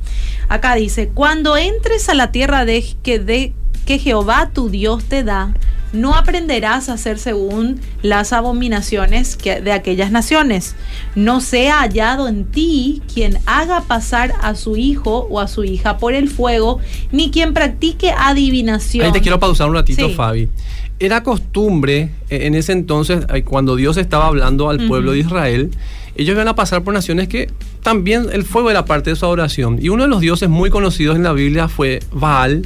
Acá 0.50 0.74
dice, 0.74 1.10
cuando 1.10 1.58
entres 1.58 2.10
a 2.10 2.16
la 2.16 2.32
tierra 2.32 2.66
de, 2.66 2.84
que, 3.04 3.20
de, 3.20 3.54
que 3.86 4.00
Jehová 4.00 4.50
tu 4.52 4.70
Dios 4.70 5.04
te 5.04 5.24
da, 5.24 5.54
no 5.94 6.16
aprenderás 6.16 6.90
a 6.90 6.94
hacer 6.94 7.20
según 7.20 7.80
las 8.02 8.34
abominaciones 8.34 9.38
de 9.38 9.72
aquellas 9.72 10.12
naciones. 10.12 10.76
No 11.16 11.42
sea 11.42 11.80
hallado 11.80 12.28
en 12.28 12.46
ti 12.46 13.02
quien 13.14 13.38
haga 13.46 13.82
pasar 13.82 14.34
a 14.42 14.56
su 14.56 14.78
hijo 14.78 15.28
o 15.30 15.40
a 15.40 15.48
su 15.48 15.64
hija 15.64 15.98
por 15.98 16.14
el 16.14 16.30
fuego, 16.30 16.80
ni 17.12 17.32
quien 17.32 17.54
practique 17.54 18.12
adivinación. 18.12 19.06
Ahí 19.06 19.12
te 19.12 19.22
quiero 19.22 19.40
pausar 19.40 19.70
un 19.70 19.76
ratito, 19.76 20.10
Fabi. 20.10 20.50
Era 21.00 21.22
costumbre 21.22 22.10
eh, 22.30 22.48
en 22.48 22.56
ese 22.56 22.72
entonces, 22.72 23.26
eh, 23.34 23.44
cuando 23.44 23.76
Dios 23.76 23.98
estaba 23.98 24.28
hablando 24.28 24.70
al 24.70 24.88
pueblo 24.88 25.12
de 25.12 25.20
Israel, 25.20 25.72
ellos 26.16 26.34
iban 26.34 26.48
a 26.48 26.56
pasar 26.56 26.84
por 26.84 26.94
naciones 26.94 27.28
que 27.28 27.52
también 27.84 28.28
el 28.32 28.44
fuego 28.44 28.72
era 28.72 28.86
parte 28.86 29.12
de 29.12 29.16
su 29.16 29.26
adoración. 29.26 29.78
Y 29.80 29.90
uno 29.90 30.04
de 30.04 30.10
los 30.10 30.22
dioses 30.22 30.50
muy 30.50 30.72
conocidos 30.72 31.16
en 31.16 31.24
la 31.24 31.34
Biblia 31.34 31.68
fue 31.68 32.00
Baal, 32.12 32.64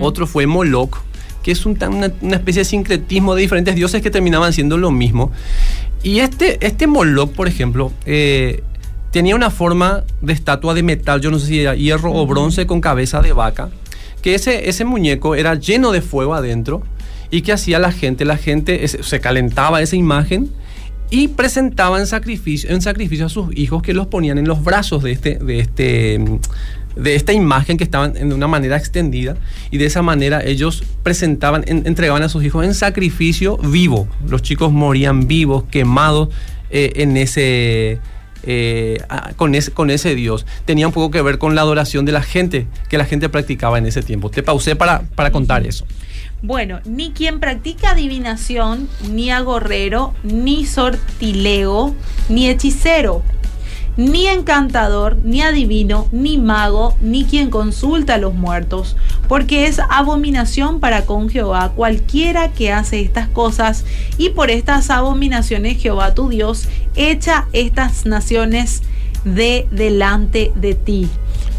otro 0.00 0.28
fue 0.28 0.46
Moloch 0.46 0.98
que 1.44 1.52
es 1.52 1.66
una, 1.66 2.06
especie 2.32 2.60
de 2.60 2.64
sincretismo 2.64 3.34
de 3.34 3.42
diferentes 3.42 3.74
dioses 3.74 4.00
que 4.02 4.10
terminaban 4.10 4.52
siendo 4.54 4.78
lo 4.78 4.90
mismo. 4.90 5.30
Y 6.02 6.20
este, 6.20 6.64
este 6.66 6.86
Moloch, 6.86 7.30
por 7.32 7.46
ejemplo, 7.46 7.92
eh, 8.06 8.62
tenía 9.10 9.36
una 9.36 9.50
forma 9.50 10.04
de 10.22 10.32
estatua 10.32 10.72
de 10.72 10.82
metal, 10.82 11.20
yo 11.20 11.30
no 11.30 11.38
sé 11.38 11.46
si 11.46 11.60
era 11.60 11.74
hierro 11.74 12.12
o 12.14 12.26
bronce 12.26 12.66
con 12.66 12.80
cabeza 12.80 13.20
de 13.20 13.34
vaca, 13.34 13.68
que 14.22 14.34
ese, 14.34 14.70
ese 14.70 14.86
muñeco 14.86 15.34
era 15.34 15.54
lleno 15.54 15.92
de 15.92 16.00
fuego 16.00 16.34
adentro. 16.34 16.82
Y 17.30 17.42
que 17.42 17.52
hacía 17.52 17.80
la 17.80 17.90
gente, 17.90 18.24
la 18.24 18.36
gente 18.36 18.86
se 18.86 19.20
calentaba 19.20 19.82
esa 19.82 19.96
imagen 19.96 20.50
y 21.10 21.28
presentaban 21.28 22.06
sacrificio, 22.06 22.70
en 22.70 22.80
sacrificio 22.80 23.26
a 23.26 23.28
sus 23.28 23.56
hijos 23.56 23.82
que 23.82 23.92
los 23.92 24.06
ponían 24.06 24.38
en 24.38 24.46
los 24.46 24.62
brazos 24.62 25.02
de 25.02 25.12
este, 25.12 25.38
de 25.38 25.58
este 25.58 26.20
de 26.96 27.14
esta 27.14 27.32
imagen 27.32 27.76
que 27.76 27.84
estaban 27.84 28.12
de 28.12 28.34
una 28.34 28.46
manera 28.46 28.76
extendida 28.76 29.36
y 29.70 29.78
de 29.78 29.86
esa 29.86 30.02
manera 30.02 30.44
ellos 30.44 30.84
presentaban, 31.02 31.64
entregaban 31.66 32.22
a 32.22 32.28
sus 32.28 32.44
hijos 32.44 32.64
en 32.64 32.74
sacrificio 32.74 33.56
vivo. 33.58 34.08
Los 34.28 34.42
chicos 34.42 34.72
morían 34.72 35.26
vivos, 35.26 35.64
quemados 35.70 36.28
eh, 36.70 36.92
en 36.96 37.16
ese, 37.16 37.98
eh, 38.44 38.98
con, 39.36 39.54
ese, 39.54 39.72
con 39.72 39.90
ese 39.90 40.14
Dios. 40.14 40.46
Tenía 40.64 40.86
un 40.86 40.92
poco 40.92 41.10
que 41.10 41.22
ver 41.22 41.38
con 41.38 41.54
la 41.54 41.62
adoración 41.62 42.04
de 42.04 42.12
la 42.12 42.22
gente 42.22 42.66
que 42.88 42.98
la 42.98 43.04
gente 43.04 43.28
practicaba 43.28 43.78
en 43.78 43.86
ese 43.86 44.02
tiempo. 44.02 44.30
Te 44.30 44.42
pausé 44.42 44.76
para, 44.76 45.02
para 45.14 45.30
contar 45.32 45.66
eso. 45.66 45.86
Bueno, 46.42 46.80
ni 46.84 47.12
quien 47.12 47.40
practica 47.40 47.92
adivinación, 47.92 48.88
ni 49.10 49.30
agorrero, 49.30 50.12
ni 50.22 50.66
sortilego, 50.66 51.94
ni 52.28 52.48
hechicero, 52.48 53.22
ni 53.96 54.26
encantador, 54.26 55.16
ni 55.24 55.42
adivino, 55.42 56.08
ni 56.12 56.38
mago, 56.38 56.96
ni 57.00 57.24
quien 57.24 57.50
consulta 57.50 58.14
a 58.14 58.18
los 58.18 58.34
muertos, 58.34 58.96
porque 59.28 59.66
es 59.66 59.80
abominación 59.90 60.80
para 60.80 61.06
con 61.06 61.28
Jehová 61.28 61.72
cualquiera 61.74 62.52
que 62.52 62.72
hace 62.72 63.00
estas 63.00 63.28
cosas, 63.28 63.84
y 64.18 64.30
por 64.30 64.50
estas 64.50 64.90
abominaciones 64.90 65.80
Jehová 65.80 66.14
tu 66.14 66.28
Dios 66.28 66.68
echa 66.96 67.46
estas 67.52 68.06
naciones 68.06 68.82
de 69.24 69.66
delante 69.70 70.52
de 70.56 70.74
ti. 70.74 71.08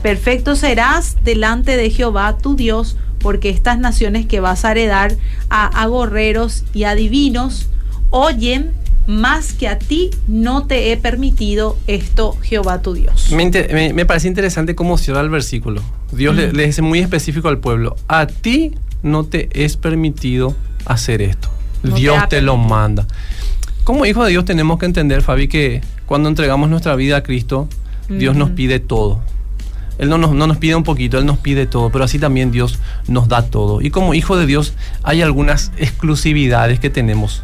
Perfecto 0.01 0.55
serás 0.55 1.17
delante 1.23 1.77
de 1.77 1.89
Jehová 1.89 2.37
tu 2.37 2.55
Dios, 2.55 2.97
porque 3.19 3.49
estas 3.49 3.79
naciones 3.79 4.27
que 4.27 4.39
vas 4.39 4.65
a 4.65 4.71
heredar 4.71 5.15
a 5.49 5.65
agorreros 5.81 6.63
y 6.73 6.83
adivinos 6.83 7.69
oyen 8.11 8.71
más 9.07 9.53
que 9.53 9.67
a 9.67 9.77
ti 9.77 10.09
no 10.27 10.65
te 10.65 10.91
he 10.91 10.97
permitido 10.97 11.77
esto, 11.87 12.37
Jehová 12.41 12.81
tu 12.81 12.93
Dios. 12.93 13.31
Me, 13.31 14.05
parece 14.05 14.27
interesante 14.27 14.75
cómo 14.75 14.97
cierra 14.97 15.21
el 15.21 15.29
versículo. 15.29 15.81
Dios 16.11 16.35
le, 16.35 16.51
dice 16.51 16.81
muy 16.81 16.99
específico 16.99 17.49
al 17.49 17.59
pueblo, 17.59 17.95
a 18.07 18.27
ti 18.27 18.73
no 19.03 19.25
te 19.25 19.49
es 19.53 19.77
permitido 19.77 20.55
hacer 20.85 21.21
esto. 21.21 21.49
Dios 21.83 22.29
te, 22.29 22.41
lo 22.41 22.57
manda. 22.57 23.05
Como 23.83 24.05
hijo 24.07 24.23
de 24.23 24.31
Dios 24.31 24.45
tenemos 24.45 24.79
que 24.79 24.87
entender, 24.87 25.21
Fabi, 25.21 25.47
que 25.47 25.81
cuando 26.07 26.29
entregamos 26.29 26.69
nuestra 26.69 26.95
vida 26.95 27.17
a 27.17 27.23
Cristo, 27.23 27.67
Dios 28.09 28.35
nos 28.35 28.51
pide 28.51 28.79
todo. 28.79 29.21
Él 29.97 30.09
no 30.09 30.17
nos, 30.17 30.33
no 30.33 30.47
nos, 30.47 30.57
pide 30.57 30.75
un 30.75 30.83
poquito, 30.83 31.17
Él 31.17 31.25
nos 31.25 31.37
pide 31.37 31.67
todo, 31.67 31.89
pero 31.89 32.03
así 32.03 32.19
también 32.19 32.51
Dios 32.51 32.79
nos 33.07 33.29
da 33.29 33.43
todo. 33.43 33.81
Y 33.81 33.91
como 33.91 34.13
hijo 34.13 34.35
de 34.35 34.45
Dios 34.45 34.73
hay 35.03 35.21
algunas 35.21 35.71
exclusividades 35.77 36.79
que 36.79 36.89
tenemos. 36.89 37.43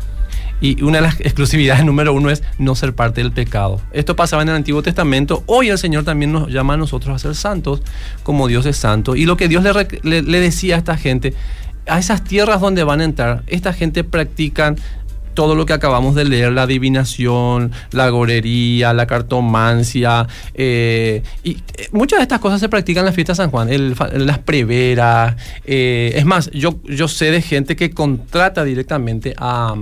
Y 0.61 0.83
una 0.83 0.99
de 0.99 1.01
las 1.01 1.19
exclusividades 1.19 1.83
número 1.83 2.13
uno 2.13 2.29
es 2.29 2.43
no 2.59 2.75
ser 2.75 2.93
parte 2.93 3.21
del 3.21 3.31
pecado. 3.31 3.81
Esto 3.91 4.15
pasaba 4.15 4.43
en 4.43 4.49
el 4.49 4.55
Antiguo 4.55 4.83
Testamento. 4.83 5.43
Hoy 5.47 5.69
el 5.69 5.79
Señor 5.79 6.03
también 6.03 6.31
nos 6.31 6.49
llama 6.49 6.75
a 6.75 6.77
nosotros 6.77 7.15
a 7.15 7.19
ser 7.19 7.35
santos, 7.35 7.81
como 8.21 8.47
Dios 8.47 8.67
es 8.67 8.77
santo. 8.77 9.15
Y 9.15 9.25
lo 9.25 9.37
que 9.37 9.47
Dios 9.47 9.63
le, 10.03 10.21
decía 10.21 10.75
a 10.75 10.77
esta 10.77 10.97
gente, 10.97 11.33
a 11.87 11.97
esas 11.97 12.23
tierras 12.23 12.61
donde 12.61 12.83
van 12.83 13.01
a 13.01 13.05
entrar, 13.05 13.43
esta 13.47 13.73
gente 13.73 14.03
practican 14.03 14.77
todo 15.33 15.55
lo 15.55 15.65
que 15.65 15.73
acabamos 15.73 16.13
de 16.13 16.25
leer, 16.25 16.51
la 16.51 16.63
adivinación, 16.63 17.71
la 17.91 18.09
gorería, 18.09 18.93
la 18.93 19.07
cartomancia, 19.07 20.27
eh, 20.53 21.23
y 21.41 21.51
eh, 21.51 21.87
muchas 21.93 22.19
de 22.19 22.23
estas 22.23 22.39
cosas 22.39 22.59
se 22.59 22.67
practican 22.67 23.03
en 23.03 23.05
la 23.05 23.11
fiesta 23.13 23.31
de 23.31 23.37
San 23.37 23.49
Juan, 23.49 23.69
las 24.13 24.39
preveras, 24.39 25.37
eh, 25.63 26.11
es 26.15 26.25
más, 26.25 26.51
yo, 26.51 26.79
yo 26.83 27.07
sé 27.07 27.31
de 27.31 27.41
gente 27.41 27.77
que 27.77 27.91
contrata 27.91 28.65
directamente 28.65 29.33
a 29.37 29.75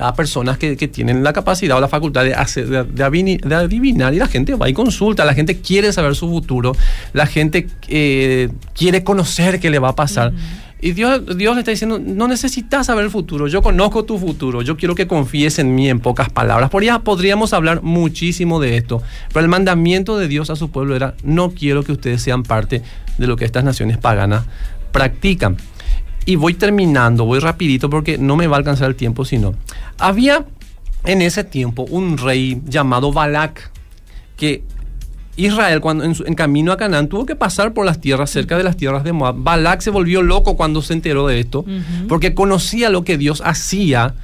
a 0.00 0.14
personas 0.14 0.58
que, 0.58 0.76
tienen 0.88 1.24
la 1.24 1.32
capacidad 1.32 1.76
o 1.76 1.80
la 1.80 1.88
facultad 1.88 2.24
de, 2.24 2.34
hacer, 2.34 2.86
de, 2.86 3.04
adivinar 3.54 4.14
y 4.14 4.18
la 4.18 4.28
gente 4.28 4.54
va 4.54 4.68
y 4.68 4.72
consulta, 4.72 5.24
la 5.24 5.34
gente 5.34 5.60
quiere 5.60 5.92
saber 5.92 6.14
su 6.14 6.28
futuro, 6.28 6.72
la 7.12 7.26
gente 7.26 7.66
quiere 7.80 9.04
conocer 9.04 9.58
qué 9.60 9.70
le 9.70 9.78
va 9.78 9.90
a 9.90 9.96
pasar. 9.96 10.32
Y 10.78 10.92
Dios, 10.92 11.38
Dios 11.38 11.54
le 11.54 11.60
está 11.60 11.70
diciendo, 11.70 11.98
no 11.98 12.28
necesitas 12.28 12.86
saber 12.86 13.04
el 13.04 13.10
futuro, 13.10 13.48
yo 13.48 13.62
conozco 13.62 14.04
tu 14.04 14.18
futuro, 14.18 14.60
yo 14.60 14.76
quiero 14.76 14.94
que 14.94 15.06
confíes 15.06 15.58
en 15.58 15.74
mí 15.74 15.88
en 15.88 16.00
pocas 16.00 16.28
palabras. 16.28 16.68
Por 16.68 16.84
ya 16.84 16.98
podríamos 16.98 17.54
hablar 17.54 17.82
muchísimo 17.82 18.60
de 18.60 18.76
esto, 18.76 19.02
pero 19.32 19.40
el 19.40 19.48
mandamiento 19.48 20.18
de 20.18 20.28
Dios 20.28 20.50
a 20.50 20.56
su 20.56 20.70
pueblo 20.70 20.94
era, 20.94 21.14
no 21.24 21.50
quiero 21.50 21.82
que 21.82 21.92
ustedes 21.92 22.20
sean 22.20 22.42
parte 22.42 22.82
de 23.16 23.26
lo 23.26 23.36
que 23.36 23.46
estas 23.46 23.64
naciones 23.64 23.96
paganas 23.96 24.44
practican. 24.92 25.56
Y 26.26 26.36
voy 26.36 26.54
terminando, 26.54 27.24
voy 27.24 27.38
rapidito 27.38 27.88
porque 27.88 28.18
no 28.18 28.36
me 28.36 28.46
va 28.46 28.56
a 28.56 28.58
alcanzar 28.58 28.88
el 28.88 28.96
tiempo, 28.96 29.24
sino, 29.24 29.54
había 29.98 30.44
en 31.04 31.22
ese 31.22 31.44
tiempo 31.44 31.86
un 31.88 32.18
rey 32.18 32.60
llamado 32.66 33.12
Balak, 33.12 33.70
que 34.36 34.62
Israel, 35.36 35.80
cuando 35.80 36.04
en, 36.04 36.34
camino 36.34 36.72
a 36.72 36.76
Canaán, 36.76 37.08
tuvo 37.08 37.26
que 37.26 37.36
pasar 37.36 37.72
por 37.72 37.84
las 37.84 38.00
tierras, 38.00 38.30
cerca 38.30 38.56
de 38.56 38.64
las 38.64 38.76
tierras 38.76 39.04
de 39.04 39.12
Moab. 39.12 39.36
Balak 39.38 39.80
se 39.80 39.90
volvió 39.90 40.22
loco 40.22 40.56
cuando 40.56 40.82
se 40.82 40.94
enteró 40.94 41.26
de 41.26 41.40
esto, 41.40 41.64
porque 42.08 42.34
conocía 42.34 42.90
lo 42.90 43.04
que 43.04 43.18
Dios 43.18 43.42
hacía 43.44 44.14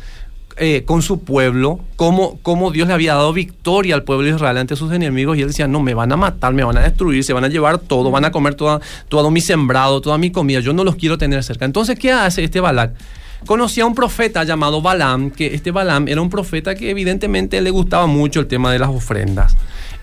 eh, 0.56 0.84
con 0.84 1.02
su 1.02 1.20
pueblo, 1.24 1.80
cómo, 1.96 2.38
cómo, 2.42 2.70
Dios 2.70 2.88
le 2.88 2.94
había 2.94 3.14
dado 3.14 3.32
victoria 3.32 3.94
al 3.94 4.04
pueblo 4.04 4.26
de 4.26 4.34
Israel 4.34 4.58
ante 4.58 4.76
sus 4.76 4.92
enemigos. 4.92 5.36
Y 5.36 5.42
él 5.42 5.48
decía, 5.48 5.68
no, 5.68 5.80
me 5.80 5.94
van 5.94 6.12
a 6.12 6.16
matar, 6.16 6.54
me 6.54 6.64
van 6.64 6.78
a 6.78 6.80
destruir, 6.80 7.24
se 7.24 7.32
van 7.32 7.44
a 7.44 7.48
llevar 7.48 7.78
todo, 7.78 8.10
van 8.10 8.24
a 8.24 8.30
comer 8.30 8.54
toda, 8.54 8.80
todo 9.08 9.30
mi 9.30 9.40
sembrado, 9.40 10.00
toda 10.00 10.18
mi 10.18 10.30
comida. 10.30 10.60
Yo 10.60 10.72
no 10.72 10.84
los 10.84 10.96
quiero 10.96 11.18
tener 11.18 11.42
cerca. 11.44 11.64
Entonces, 11.64 11.98
¿qué 11.98 12.12
hace 12.12 12.44
este 12.44 12.60
Balak? 12.60 12.94
conocía 13.44 13.82
a 13.82 13.86
un 13.88 13.96
profeta 13.96 14.44
llamado 14.44 14.80
Balaam, 14.82 15.32
que 15.32 15.52
este 15.52 15.72
Balaam 15.72 16.06
era 16.06 16.20
un 16.20 16.30
profeta 16.30 16.76
que 16.76 16.90
evidentemente 16.90 17.60
le 17.60 17.70
gustaba 17.70 18.06
mucho 18.06 18.38
el 18.38 18.46
tema 18.46 18.70
de 18.70 18.78
las 18.78 18.88
ofrendas 18.88 19.56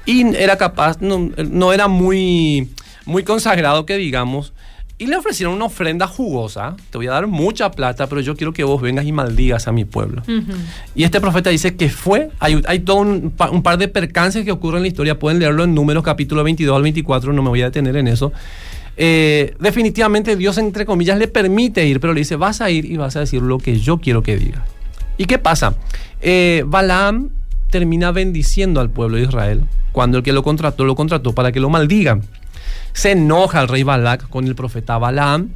y 0.09 0.35
era 0.35 0.57
capaz, 0.57 0.97
no, 1.01 1.73
era 1.73 1.87
muy, 1.87 2.69
muy 3.05 3.23
consagrado 3.23 3.85
que 3.85 3.97
digamos, 3.97 4.53
y 4.99 5.07
le 5.07 5.15
ofrecieron 5.15 5.55
una 5.55 5.65
ofrenda 5.65 6.07
jugosa. 6.07 6.75
Te 6.91 6.97
voy 6.97 7.07
a 7.07 7.11
dar 7.11 7.25
mucha 7.25 7.71
plata, 7.71 8.07
pero 8.07 8.19
yo 8.19 8.35
quiero 8.35 8.51
que 8.51 8.65
vos 8.65 8.81
vengas 8.81 9.05
y 9.05 9.13
maldigas 9.13 9.69
a 9.69 9.71
mi 9.71 9.85
pueblo. 9.85 10.21
Y 10.93 11.03
este 11.03 11.21
profeta 11.21 11.49
dice 11.49 11.77
que 11.77 11.89
fue. 11.89 12.29
Hay, 12.39 12.61
hay 12.67 12.79
todo 12.79 12.97
un, 12.97 13.31
par 13.31 13.77
de 13.77 13.87
percances 13.87 14.43
que 14.43 14.51
ocurren 14.51 14.79
en 14.79 14.83
la 14.83 14.87
historia. 14.89 15.17
Pueden 15.17 15.39
leerlo 15.39 15.63
en 15.63 15.73
Números 15.73 16.03
capítulo 16.03 16.43
22 16.43 16.75
al 16.75 16.83
24. 16.83 17.31
No 17.31 17.41
me 17.41 17.47
voy 17.47 17.61
a 17.61 17.65
detener 17.65 17.95
en 17.95 18.09
eso. 18.09 18.33
Eh, 18.97 19.55
definitivamente 19.57 20.35
Dios, 20.35 20.57
entre 20.57 20.85
comillas, 20.85 21.17
le 21.17 21.29
permite 21.29 21.87
ir, 21.87 22.01
pero 22.01 22.13
le 22.13 22.19
dice: 22.19 22.35
Vas 22.35 22.59
a 22.59 22.69
ir 22.69 22.83
y 22.83 22.97
vas 22.97 23.15
a 23.15 23.21
decir 23.21 23.41
lo 23.41 23.57
que 23.57 23.79
yo 23.79 23.99
quiero 23.99 24.21
que 24.21 24.37
diga. 24.37 24.65
¿Y 25.17 25.25
qué 25.25 25.37
pasa? 25.37 25.75
Eh, 26.19 26.63
Balaam 26.67 27.29
termina 27.71 28.11
bendiciendo 28.11 28.81
al 28.81 28.89
pueblo 28.89 29.15
de 29.15 29.23
Israel 29.23 29.63
cuando 29.93 30.17
el 30.17 30.23
que 30.23 30.33
lo 30.33 30.43
contrató 30.43 30.85
lo 30.85 30.95
contrató 30.95 31.33
para 31.33 31.53
que 31.53 31.61
lo 31.61 31.69
maldigan. 31.69 32.23
Se 32.93 33.11
enoja 33.11 33.61
el 33.61 33.67
rey 33.67 33.83
Balak 33.83 34.29
con 34.29 34.45
el 34.45 34.55
profeta 34.55 34.97
Balaam, 34.97 35.49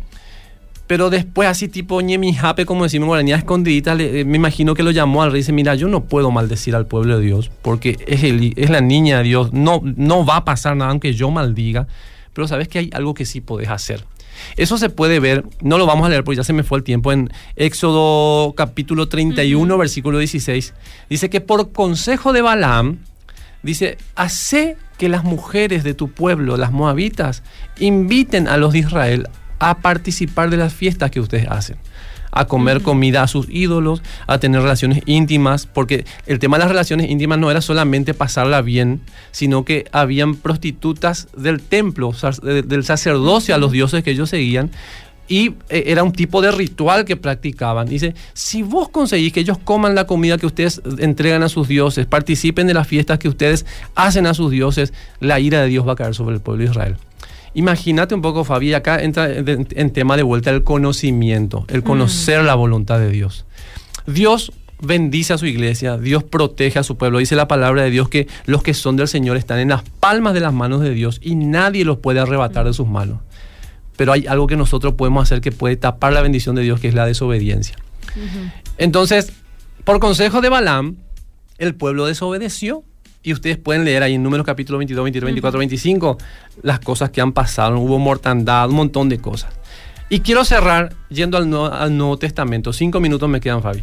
pero 0.87 1.09
después 1.09 1.47
así 1.47 1.69
tipo 1.69 2.01
ñemijape, 2.01 2.65
como 2.65 2.83
decimos 2.83 3.05
en 3.05 3.07
guaraní, 3.07 3.33
escondidita, 3.33 3.93
eh, 3.93 4.25
me 4.25 4.37
imagino 4.37 4.75
que 4.75 4.83
lo 4.83 4.91
llamó 4.91 5.23
al 5.23 5.31
rey 5.31 5.39
y 5.39 5.41
dice, 5.41 5.53
mira, 5.53 5.75
yo 5.75 5.87
no 5.87 6.03
puedo 6.03 6.29
maldecir 6.29 6.75
al 6.75 6.87
pueblo 6.87 7.17
de 7.17 7.25
Dios, 7.25 7.51
porque 7.61 7.97
es, 8.05 8.23
el, 8.23 8.53
es 8.57 8.69
la 8.69 8.81
niña 8.81 9.17
de 9.19 9.23
Dios, 9.23 9.53
no, 9.53 9.81
no 9.83 10.25
va 10.25 10.37
a 10.37 10.45
pasar 10.45 10.75
nada 10.75 10.91
aunque 10.91 11.13
yo 11.13 11.31
maldiga, 11.31 11.87
pero 12.33 12.47
sabes 12.47 12.67
que 12.67 12.79
hay 12.79 12.89
algo 12.93 13.13
que 13.13 13.25
sí 13.25 13.41
podés 13.41 13.69
hacer. 13.69 14.03
Eso 14.57 14.77
se 14.77 14.89
puede 14.89 15.19
ver, 15.19 15.45
no 15.61 15.77
lo 15.77 15.85
vamos 15.85 16.05
a 16.05 16.09
leer 16.09 16.23
porque 16.23 16.37
ya 16.37 16.43
se 16.43 16.53
me 16.53 16.63
fue 16.63 16.77
el 16.79 16.83
tiempo, 16.83 17.11
en 17.11 17.29
Éxodo 17.55 18.53
capítulo 18.53 19.07
31, 19.07 19.77
versículo 19.77 20.17
16. 20.17 20.73
Dice 21.09 21.29
que 21.29 21.41
por 21.41 21.71
consejo 21.71 22.33
de 22.33 22.41
Balaam, 22.41 22.99
dice, 23.61 23.97
hace 24.15 24.75
que 24.97 25.09
las 25.09 25.23
mujeres 25.23 25.83
de 25.83 25.93
tu 25.93 26.09
pueblo, 26.09 26.57
las 26.57 26.71
moabitas, 26.71 27.43
inviten 27.79 28.47
a 28.47 28.57
los 28.57 28.73
de 28.73 28.79
Israel 28.79 29.29
a 29.59 29.77
participar 29.79 30.49
de 30.49 30.57
las 30.57 30.73
fiestas 30.73 31.11
que 31.11 31.19
ustedes 31.19 31.47
hacen. 31.49 31.77
A 32.31 32.45
comer 32.45 32.81
comida 32.81 33.21
a 33.21 33.27
sus 33.27 33.47
ídolos, 33.49 34.01
a 34.25 34.39
tener 34.39 34.61
relaciones 34.61 35.03
íntimas, 35.05 35.67
porque 35.67 36.05
el 36.25 36.39
tema 36.39 36.57
de 36.57 36.61
las 36.61 36.69
relaciones 36.69 37.09
íntimas 37.09 37.37
no 37.37 37.51
era 37.51 37.61
solamente 37.61 38.13
pasarla 38.13 38.61
bien, 38.61 39.01
sino 39.31 39.65
que 39.65 39.85
habían 39.91 40.35
prostitutas 40.35 41.27
del 41.37 41.61
templo, 41.61 42.11
del 42.41 42.83
sacerdocio 42.83 43.53
a 43.53 43.59
los 43.59 43.71
dioses 43.71 44.03
que 44.03 44.11
ellos 44.11 44.31
seguían, 44.31 44.71
y 45.33 45.55
eh, 45.69 45.85
era 45.87 46.03
un 46.03 46.11
tipo 46.11 46.43
de 46.43 46.51
ritual 46.51 47.05
que 47.05 47.17
practicaban. 47.17 47.87
Dice, 47.87 48.13
si 48.33 48.61
vos 48.61 48.89
conseguís 48.89 49.33
que 49.33 49.39
ellos 49.39 49.57
coman 49.57 49.95
la 49.95 50.05
comida 50.05 50.37
que 50.37 50.45
ustedes 50.45 50.79
entregan 50.99 51.41
a 51.41 51.49
sus 51.49 51.67
dioses, 51.67 52.05
participen 52.05 52.67
de 52.67 52.75
las 52.75 52.87
fiestas 52.87 53.17
que 53.17 53.27
ustedes 53.27 53.65
hacen 53.95 54.27
a 54.27 54.35
sus 54.35 54.51
dioses, 54.51 54.93
la 55.19 55.39
ira 55.39 55.61
de 55.61 55.69
Dios 55.69 55.87
va 55.87 55.93
a 55.93 55.95
caer 55.95 56.13
sobre 56.13 56.35
el 56.35 56.41
pueblo 56.41 56.65
de 56.65 56.69
Israel. 56.69 56.97
Imagínate 57.55 58.13
un 58.13 58.21
poco, 58.21 58.43
Fabi, 58.43 58.75
acá 58.75 59.01
entra 59.01 59.27
en 59.27 59.89
tema 59.89 60.17
de 60.17 60.21
vuelta 60.21 60.51
el 60.51 60.63
conocimiento, 60.63 61.65
el 61.67 61.81
conocer 61.81 62.43
mm. 62.43 62.45
la 62.45 62.53
voluntad 62.53 62.99
de 62.99 63.09
Dios. 63.09 63.47
Dios 64.05 64.51
bendice 64.83 65.33
a 65.33 65.39
su 65.39 65.47
iglesia, 65.47 65.97
Dios 65.97 66.23
protege 66.23 66.77
a 66.77 66.83
su 66.83 66.95
pueblo. 66.95 67.17
Dice 67.17 67.35
la 67.35 67.47
palabra 67.47 67.81
de 67.81 67.89
Dios 67.89 68.07
que 68.07 68.27
los 68.45 68.61
que 68.61 68.75
son 68.75 68.97
del 68.97 69.07
Señor 69.07 69.37
están 69.37 69.57
en 69.57 69.69
las 69.69 69.81
palmas 69.99 70.35
de 70.35 70.41
las 70.41 70.53
manos 70.53 70.81
de 70.81 70.91
Dios 70.91 71.19
y 71.23 71.33
nadie 71.33 71.85
los 71.85 71.97
puede 71.97 72.19
arrebatar 72.19 72.67
de 72.67 72.73
sus 72.73 72.87
manos. 72.87 73.17
Pero 73.95 74.11
hay 74.11 74.25
algo 74.27 74.47
que 74.47 74.55
nosotros 74.55 74.93
podemos 74.93 75.23
hacer 75.23 75.41
que 75.41 75.51
puede 75.51 75.75
tapar 75.77 76.13
la 76.13 76.21
bendición 76.21 76.55
de 76.55 76.61
Dios, 76.61 76.79
que 76.79 76.87
es 76.87 76.93
la 76.93 77.05
desobediencia. 77.05 77.75
Entonces, 78.77 79.33
por 79.83 79.99
consejo 79.99 80.41
de 80.41 80.49
Balaam, 80.49 80.97
el 81.57 81.75
pueblo 81.75 82.05
desobedeció. 82.05 82.83
Y 83.25 83.31
ustedes 83.31 83.57
pueden 83.57 83.85
leer 83.85 84.03
ahí 84.03 84.15
en 84.15 84.23
Números 84.23 84.45
capítulo 84.45 84.79
22, 84.79 85.01
23, 85.05 85.25
24, 85.27 85.59
25 85.59 86.17
las 86.61 86.79
cosas 86.79 87.09
que 87.09 87.21
han 87.21 87.31
pasado. 87.31 87.79
Hubo 87.79 87.97
mortandad, 87.97 88.69
un 88.69 88.75
montón 88.75 89.07
de 89.07 89.19
cosas. 89.19 89.53
Y 90.09 90.19
quiero 90.19 90.43
cerrar 90.43 90.93
yendo 91.09 91.37
al 91.37 91.49
Nuevo, 91.49 92.17
Testamento. 92.17 92.73
Cinco 92.73 92.99
minutos 92.99 93.29
me 93.29 93.39
quedan, 93.39 93.61
Fabi. 93.61 93.81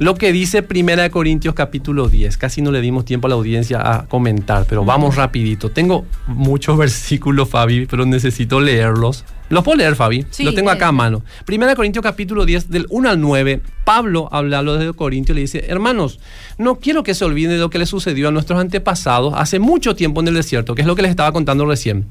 Lo 0.00 0.14
que 0.14 0.32
dice 0.32 0.62
Primera 0.62 1.02
de 1.02 1.10
Corintios 1.10 1.52
capítulo 1.52 2.08
10. 2.08 2.38
Casi 2.38 2.62
no 2.62 2.72
le 2.72 2.80
dimos 2.80 3.04
tiempo 3.04 3.26
a 3.26 3.28
la 3.28 3.34
audiencia 3.34 3.82
a 3.82 4.06
comentar, 4.06 4.64
pero 4.66 4.82
vamos 4.82 5.16
rapidito. 5.16 5.70
Tengo 5.72 6.06
muchos 6.26 6.78
versículos, 6.78 7.50
Fabi, 7.50 7.84
pero 7.84 8.06
necesito 8.06 8.60
leerlos. 8.60 9.26
Los 9.50 9.62
puedo 9.62 9.76
leer, 9.76 9.96
Fabi. 9.96 10.24
Sí, 10.30 10.44
Los 10.44 10.54
tengo 10.54 10.70
acá 10.70 10.88
a 10.88 10.92
mano. 10.92 11.22
Primera 11.44 11.68
de 11.68 11.76
Corintios 11.76 12.02
capítulo 12.02 12.46
10, 12.46 12.70
del 12.70 12.86
1 12.88 13.10
al 13.10 13.20
9. 13.20 13.60
Pablo 13.84 14.30
habla 14.32 14.60
a 14.60 14.62
los 14.62 14.78
de 14.78 14.90
Corintios 14.94 15.34
y 15.34 15.36
le 15.36 15.40
dice, 15.42 15.66
hermanos, 15.68 16.18
no 16.56 16.76
quiero 16.76 17.02
que 17.02 17.12
se 17.12 17.26
olviden 17.26 17.50
de 17.50 17.58
lo 17.58 17.68
que 17.68 17.78
le 17.78 17.84
sucedió 17.84 18.28
a 18.28 18.30
nuestros 18.30 18.58
antepasados 18.58 19.34
hace 19.36 19.58
mucho 19.58 19.94
tiempo 19.94 20.22
en 20.22 20.28
el 20.28 20.34
desierto, 20.34 20.74
que 20.74 20.80
es 20.80 20.88
lo 20.88 20.96
que 20.96 21.02
les 21.02 21.10
estaba 21.10 21.30
contando 21.32 21.66
recién. 21.66 22.06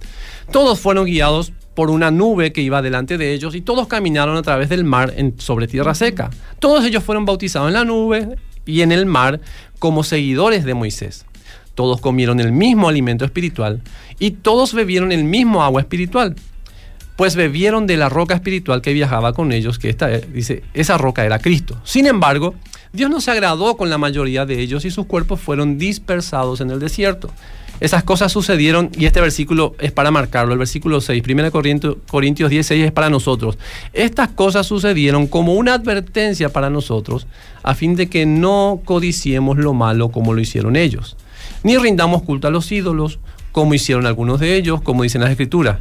Todos 0.51 0.79
fueron 0.79 1.05
guiados 1.05 1.53
por 1.79 1.91
una 1.91 2.11
nube 2.11 2.51
que 2.51 2.59
iba 2.59 2.81
delante 2.81 3.17
de 3.17 3.31
ellos 3.31 3.55
y 3.55 3.61
todos 3.61 3.87
caminaron 3.87 4.35
a 4.35 4.41
través 4.41 4.67
del 4.67 4.83
mar 4.83 5.13
en, 5.15 5.39
sobre 5.39 5.65
tierra 5.65 5.95
seca. 5.95 6.29
Todos 6.59 6.83
ellos 6.83 7.05
fueron 7.05 7.23
bautizados 7.23 7.69
en 7.69 7.73
la 7.73 7.85
nube 7.85 8.35
y 8.65 8.81
en 8.81 8.91
el 8.91 9.05
mar 9.05 9.39
como 9.79 10.03
seguidores 10.03 10.65
de 10.65 10.73
Moisés. 10.73 11.25
Todos 11.75 12.01
comieron 12.01 12.41
el 12.41 12.51
mismo 12.51 12.89
alimento 12.89 13.23
espiritual 13.23 13.81
y 14.19 14.31
todos 14.31 14.73
bebieron 14.73 15.13
el 15.13 15.23
mismo 15.23 15.63
agua 15.63 15.79
espiritual, 15.79 16.35
pues 17.15 17.37
bebieron 17.37 17.87
de 17.87 17.95
la 17.95 18.09
roca 18.09 18.33
espiritual 18.33 18.81
que 18.81 18.91
viajaba 18.91 19.31
con 19.31 19.53
ellos, 19.53 19.79
que 19.79 19.87
esta, 19.87 20.09
dice, 20.09 20.63
esa 20.73 20.97
roca 20.97 21.23
era 21.23 21.39
Cristo. 21.39 21.79
Sin 21.85 22.07
embargo, 22.07 22.55
Dios 22.91 23.09
no 23.09 23.21
se 23.21 23.31
agradó 23.31 23.77
con 23.77 23.89
la 23.89 23.97
mayoría 23.97 24.45
de 24.45 24.59
ellos 24.59 24.83
y 24.83 24.91
sus 24.91 25.05
cuerpos 25.05 25.39
fueron 25.39 25.77
dispersados 25.77 26.59
en 26.59 26.71
el 26.71 26.81
desierto. 26.81 27.29
Esas 27.79 28.03
cosas 28.03 28.31
sucedieron 28.31 28.89
y 28.97 29.05
este 29.05 29.21
versículo 29.21 29.75
es 29.79 29.91
para 29.91 30.11
marcarlo. 30.11 30.53
El 30.53 30.59
versículo 30.59 31.01
6, 31.01 31.23
1 31.27 31.51
Corintios 32.07 32.49
16 32.49 32.85
es 32.85 32.91
para 32.91 33.09
nosotros. 33.09 33.57
Estas 33.93 34.29
cosas 34.29 34.67
sucedieron 34.67 35.27
como 35.27 35.53
una 35.53 35.75
advertencia 35.75 36.49
para 36.49 36.69
nosotros 36.69 37.27
a 37.63 37.75
fin 37.75 37.95
de 37.95 38.09
que 38.09 38.25
no 38.25 38.81
codiciemos 38.83 39.57
lo 39.57 39.73
malo 39.73 40.09
como 40.09 40.33
lo 40.33 40.41
hicieron 40.41 40.75
ellos, 40.75 41.17
ni 41.63 41.77
rindamos 41.77 42.23
culto 42.23 42.47
a 42.47 42.51
los 42.51 42.71
ídolos 42.71 43.19
como 43.51 43.73
hicieron 43.73 44.05
algunos 44.05 44.39
de 44.39 44.55
ellos, 44.55 44.81
como 44.81 45.03
dicen 45.03 45.21
las 45.21 45.31
escrituras. 45.31 45.79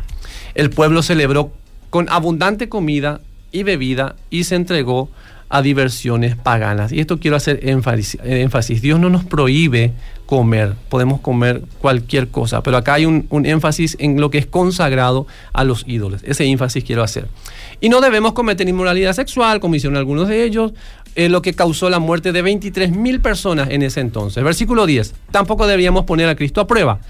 El 0.55 0.71
pueblo 0.71 1.03
celebró 1.03 1.53
con 1.91 2.09
abundante 2.09 2.69
comida 2.69 3.21
y 3.53 3.63
bebida 3.63 4.17
y 4.31 4.45
se 4.45 4.57
entregó 4.57 5.11
a 5.49 5.63
diversiones 5.63 6.37
paganas. 6.37 6.93
Y 6.93 7.01
esto 7.01 7.19
quiero 7.19 7.37
hacer 7.37 7.61
énfasis. 7.63 8.83
Dios 8.83 9.01
no 9.01 9.11
nos 9.11 9.25
prohíbe 9.25 9.93
comer, 10.27 10.75
podemos 10.91 11.21
comer 11.21 11.63
cualquier 11.81 12.29
cosa, 12.29 12.63
pero 12.63 12.77
acá 12.77 12.95
hay 12.95 13.07
un, 13.07 13.27
énfasis 13.47 13.97
en 13.99 14.21
lo 14.21 14.31
que 14.31 14.37
es 14.37 14.47
consagrado 14.47 15.27
a 15.55 15.65
los 15.65 15.85
ídolos. 15.87 16.23
Ese 16.23 16.45
énfasis 16.45 16.85
quiero 16.85 17.03
hacer. 17.03 17.29
Y 17.81 17.89
no 17.89 18.01
debemos 18.01 18.33
cometer 18.33 18.69
inmoralidad 18.69 19.15
sexual, 19.15 19.59
como 19.61 19.75
hicieron 19.75 19.97
algunos 19.97 20.29
de 20.29 20.45
ellos, 20.45 20.73
eh, 21.15 21.31
lo 21.31 21.41
que 21.41 21.55
causó 21.55 21.89
la 21.89 21.99
muerte 21.99 22.33
de 22.33 22.43
23 22.43 22.95
mil 22.95 23.21
personas 23.21 23.71
en 23.71 23.83
ese 23.83 24.01
entonces. 24.01 24.45
Versículo 24.45 24.85
10. 24.85 25.15
Tampoco 25.31 25.67
deberíamos 25.67 26.05
poner 26.05 26.29
a 26.29 26.37
Cristo 26.37 26.61
a 26.61 26.67
prueba. 26.67 27.01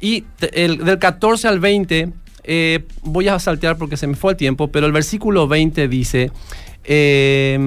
Y 0.00 0.24
del 0.38 0.98
14 0.98 1.48
al 1.48 1.58
20, 1.58 2.12
eh, 2.44 2.84
voy 3.02 3.28
a 3.28 3.38
saltear 3.38 3.76
porque 3.76 3.96
se 3.96 4.06
me 4.06 4.14
fue 4.14 4.32
el 4.32 4.36
tiempo, 4.36 4.68
pero 4.68 4.86
el 4.86 4.92
versículo 4.92 5.46
20 5.46 5.88
dice, 5.88 6.30
Em, 6.84 7.60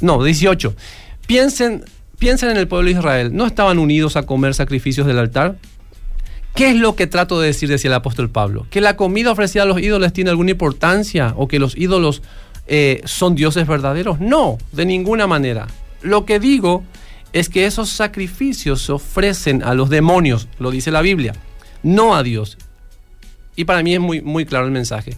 no, 0.00 0.22
18. 0.22 0.74
Piensen, 1.26 1.84
piensen 2.18 2.50
en 2.50 2.56
el 2.56 2.68
pueblo 2.68 2.86
de 2.86 2.92
Israel. 2.92 3.30
¿No 3.34 3.46
estaban 3.46 3.78
unidos 3.78 4.16
a 4.16 4.24
comer 4.24 4.54
sacrificios 4.54 5.06
del 5.06 5.18
altar? 5.18 5.56
¿Qué 6.54 6.70
es 6.70 6.76
lo 6.76 6.96
que 6.96 7.06
trato 7.06 7.40
de 7.40 7.46
decir, 7.48 7.68
decía 7.68 7.88
el 7.88 7.94
apóstol 7.94 8.28
Pablo? 8.28 8.66
¿Que 8.70 8.80
la 8.80 8.96
comida 8.96 9.30
ofrecida 9.30 9.62
a 9.62 9.66
los 9.66 9.80
ídolos 9.80 10.12
tiene 10.12 10.30
alguna 10.30 10.50
importancia 10.50 11.34
o 11.36 11.48
que 11.48 11.58
los 11.58 11.76
ídolos 11.76 12.22
eh, 12.66 13.00
son 13.04 13.34
dioses 13.34 13.66
verdaderos? 13.66 14.20
No, 14.20 14.58
de 14.72 14.84
ninguna 14.84 15.26
manera. 15.26 15.66
Lo 16.02 16.24
que 16.24 16.40
digo 16.40 16.82
es 17.32 17.48
que 17.48 17.66
esos 17.66 17.90
sacrificios 17.90 18.82
se 18.82 18.92
ofrecen 18.92 19.62
a 19.62 19.74
los 19.74 19.90
demonios, 19.90 20.48
lo 20.58 20.70
dice 20.70 20.90
la 20.90 21.02
Biblia, 21.02 21.34
no 21.82 22.16
a 22.16 22.22
Dios. 22.22 22.58
Y 23.54 23.64
para 23.64 23.82
mí 23.82 23.94
es 23.94 24.00
muy, 24.00 24.20
muy 24.20 24.44
claro 24.44 24.66
el 24.66 24.72
mensaje. 24.72 25.16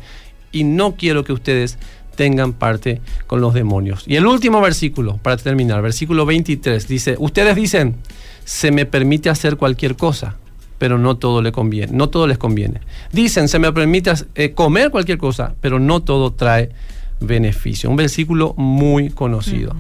Y 0.51 0.65
no 0.65 0.97
quiero 0.97 1.25
que 1.25 1.33
ustedes 1.33 1.79
tengan 2.23 2.53
parte 2.53 3.01
con 3.27 3.41
los 3.41 3.53
demonios. 3.53 4.05
Y 4.07 4.15
el 4.15 4.29
último 4.29 4.61
versículo, 4.61 5.17
para 5.17 5.37
terminar, 5.37 5.83
versículo 5.83 6.25
23, 6.25 6.87
dice, 6.87 7.17
ustedes 7.19 7.57
dicen, 7.57 7.97
se 8.45 8.71
me 8.71 8.87
permite 8.87 9.29
hacer 9.29 9.57
cualquier 9.57 9.97
cosa, 9.97 10.37
pero 10.79 10.99
no 10.99 11.17
todo 11.17 11.43
le 11.43 11.51
conviene, 11.51 11.93
no 11.93 12.11
todo 12.11 12.29
les 12.29 12.39
conviene. 12.39 12.81
Dicen, 13.11 13.49
se 13.49 13.59
me 13.59 13.73
permite 13.73 14.13
eh, 14.37 14.53
comer 14.53 14.93
cualquier 14.93 15.19
cosa, 15.19 15.57
pero 15.61 15.81
no 15.81 16.05
todo 16.05 16.33
trae 16.33 16.71
beneficio. 17.19 17.91
Un 17.91 17.97
versículo 17.97 18.55
muy 18.57 19.11
conocido. 19.11 19.75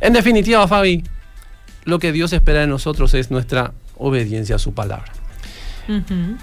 En 0.00 0.12
definitiva, 0.12 0.68
Fabi, 0.68 1.02
lo 1.82 1.98
que 1.98 2.12
Dios 2.12 2.32
espera 2.32 2.60
de 2.60 2.68
nosotros 2.68 3.12
es 3.14 3.32
nuestra 3.32 3.72
obediencia 3.96 4.54
a 4.54 4.60
su 4.60 4.72
palabra. 4.72 5.10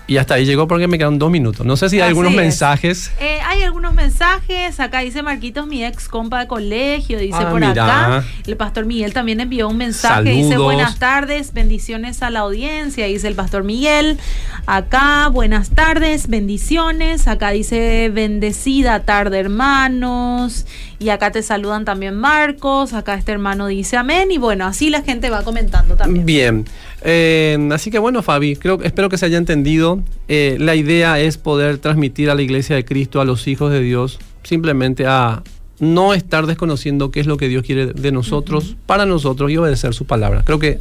Y 0.08 0.18
hasta 0.18 0.36
ahí 0.36 0.46
llegó 0.46 0.68
porque 0.68 0.88
me 0.88 0.98
quedan 0.98 1.20
dos 1.20 1.30
minutos. 1.30 1.66
No 1.66 1.78
sé 1.78 1.90
si 1.90 1.98
hay 1.98 2.08
algunos 2.08 2.34
mensajes. 2.34 3.12
Eh, 3.20 3.38
hay 3.46 3.55
algunos 3.66 3.94
mensajes. 3.94 4.80
Acá 4.80 5.00
dice 5.00 5.22
Marquitos, 5.22 5.68
mi 5.68 5.84
ex 5.84 6.08
compa 6.08 6.40
de 6.40 6.48
colegio, 6.48 7.20
dice 7.20 7.38
ah, 7.40 7.50
por 7.50 7.64
acá. 7.64 8.24
El 8.46 8.56
pastor 8.58 8.86
Miguel 8.86 9.14
también 9.14 9.40
envió 9.40 9.68
un 9.68 9.78
mensaje. 9.78 10.30
Dice 10.30 10.58
buenas 10.58 11.00
tardes, 11.00 11.54
bendiciones 11.54 12.22
a 12.22 12.30
la 12.30 12.40
audiencia, 12.42 13.06
dice 13.06 13.28
el 13.28 13.36
pastor 13.36 13.64
Miguel. 13.64 14.18
Acá, 14.66 15.30
buenas 15.30 15.72
tardes, 15.72 16.28
bendiciones. 16.28 17.28
Acá 17.28 17.52
dice 17.52 18.10
bendecida 18.14 19.02
tarde, 19.02 19.40
hermanos. 19.40 20.66
Y 20.98 21.10
acá 21.10 21.32
te 21.32 21.42
saludan 21.44 21.86
también 21.86 22.16
Marcos. 22.16 22.94
Acá 22.94 23.16
este 23.16 23.32
hermano 23.32 23.68
dice 23.68 23.98
amén. 23.98 24.32
Y 24.32 24.38
bueno, 24.38 24.66
así 24.66 24.90
la 24.90 25.02
gente 25.02 25.30
va 25.30 25.44
comentando 25.44 25.96
también. 25.96 26.26
Bien. 26.26 26.66
Eh, 27.08 27.70
así 27.72 27.92
que 27.92 28.00
bueno, 28.00 28.24
Fabi, 28.24 28.56
creo, 28.56 28.82
espero 28.82 29.10
que 29.10 29.18
se 29.18 29.28
haya 29.28 29.38
entendido. 29.38 30.02
Eh, 30.28 30.58
la 30.60 30.74
idea 30.74 31.20
es 31.20 31.38
poder 31.38 31.78
transmitir 31.78 32.32
a 32.32 32.36
la 32.36 32.42
iglesia 32.42 32.76
de 32.76 32.84
Cristo, 32.84 33.22
a 33.22 33.26
los 33.26 33.48
hijos 33.48 33.55
de 33.60 33.80
Dios, 33.80 34.20
simplemente 34.44 35.06
a 35.08 35.44
no 35.80 36.14
estar 36.14 36.46
desconociendo 36.46 37.12
qué 37.12 37.20
es 37.20 37.28
lo 37.28 37.38
que 37.38 37.48
Dios 37.48 37.64
quiere 37.64 37.88
de 37.88 38.12
nosotros, 38.12 38.76
para 38.86 39.06
nosotros 39.06 39.52
y 39.52 39.58
obedecer 39.58 39.94
su 39.94 40.06
palabra. 40.06 40.44
Creo 40.46 40.60
que 40.60 40.80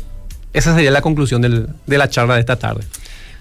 esa 0.52 0.74
sería 0.74 0.90
la 0.90 1.02
conclusión 1.02 1.42
de 1.42 1.98
la 1.98 2.08
charla 2.08 2.34
de 2.34 2.40
esta 2.40 2.56
tarde. 2.56 2.84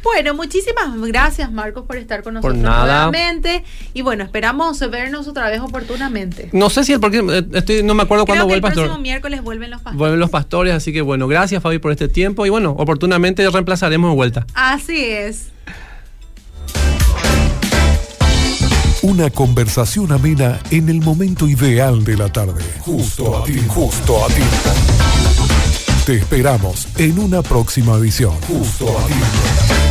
Bueno, 0.03 0.33
muchísimas 0.33 0.99
gracias 1.07 1.49
Marcos 1.51 1.85
por 1.85 1.95
estar 1.95 2.23
con 2.23 2.33
nosotros 2.33 2.59
nuevamente. 2.59 3.63
Y 3.93 4.01
bueno, 4.01 4.25
esperamos 4.25 4.79
vernos 4.91 5.27
otra 5.27 5.49
vez 5.49 5.61
oportunamente. 5.61 6.49
No 6.51 6.69
sé 6.69 6.83
si 6.83 6.91
el 6.91 6.99
próximo, 6.99 7.31
eh, 7.31 7.45
estoy, 7.53 7.83
no 7.83 7.93
me 7.93 8.03
acuerdo 8.03 8.25
cuándo 8.25 8.43
vuelve 8.43 8.57
el 8.57 8.61
pastor. 8.61 8.83
El 8.83 8.89
próximo 8.89 9.01
miércoles 9.01 9.41
vuelven 9.41 9.71
los 9.71 9.79
pastores. 9.79 9.97
Vuelven 9.97 10.19
los 10.19 10.29
pastores, 10.29 10.73
así 10.73 10.91
que 10.91 11.01
bueno, 11.01 11.27
gracias 11.29 11.63
Fabi 11.63 11.79
por 11.79 11.93
este 11.93 12.09
tiempo 12.09 12.45
y 12.45 12.49
bueno, 12.49 12.71
oportunamente 12.71 13.49
reemplazaremos 13.49 14.11
de 14.11 14.15
vuelta. 14.15 14.45
Así 14.53 15.05
es. 15.05 15.51
Una 19.03 19.29
conversación 19.29 20.13
amena 20.13 20.61
en 20.71 20.87
el 20.87 21.01
momento 21.01 21.45
ideal 21.49 22.05
de 22.05 22.15
la 22.15 22.31
tarde. 22.31 22.63
Justo 22.79 23.37
a 23.37 23.43
ti, 23.43 23.59
justo 23.67 24.23
a 24.23 24.27
ti. 24.29 24.41
Te 26.05 26.15
esperamos 26.15 26.87
en 26.95 27.19
una 27.19 27.41
próxima 27.41 27.95
edición. 27.97 28.31
Justo 28.47 28.97
a 28.97 29.05
ti. 29.07 29.82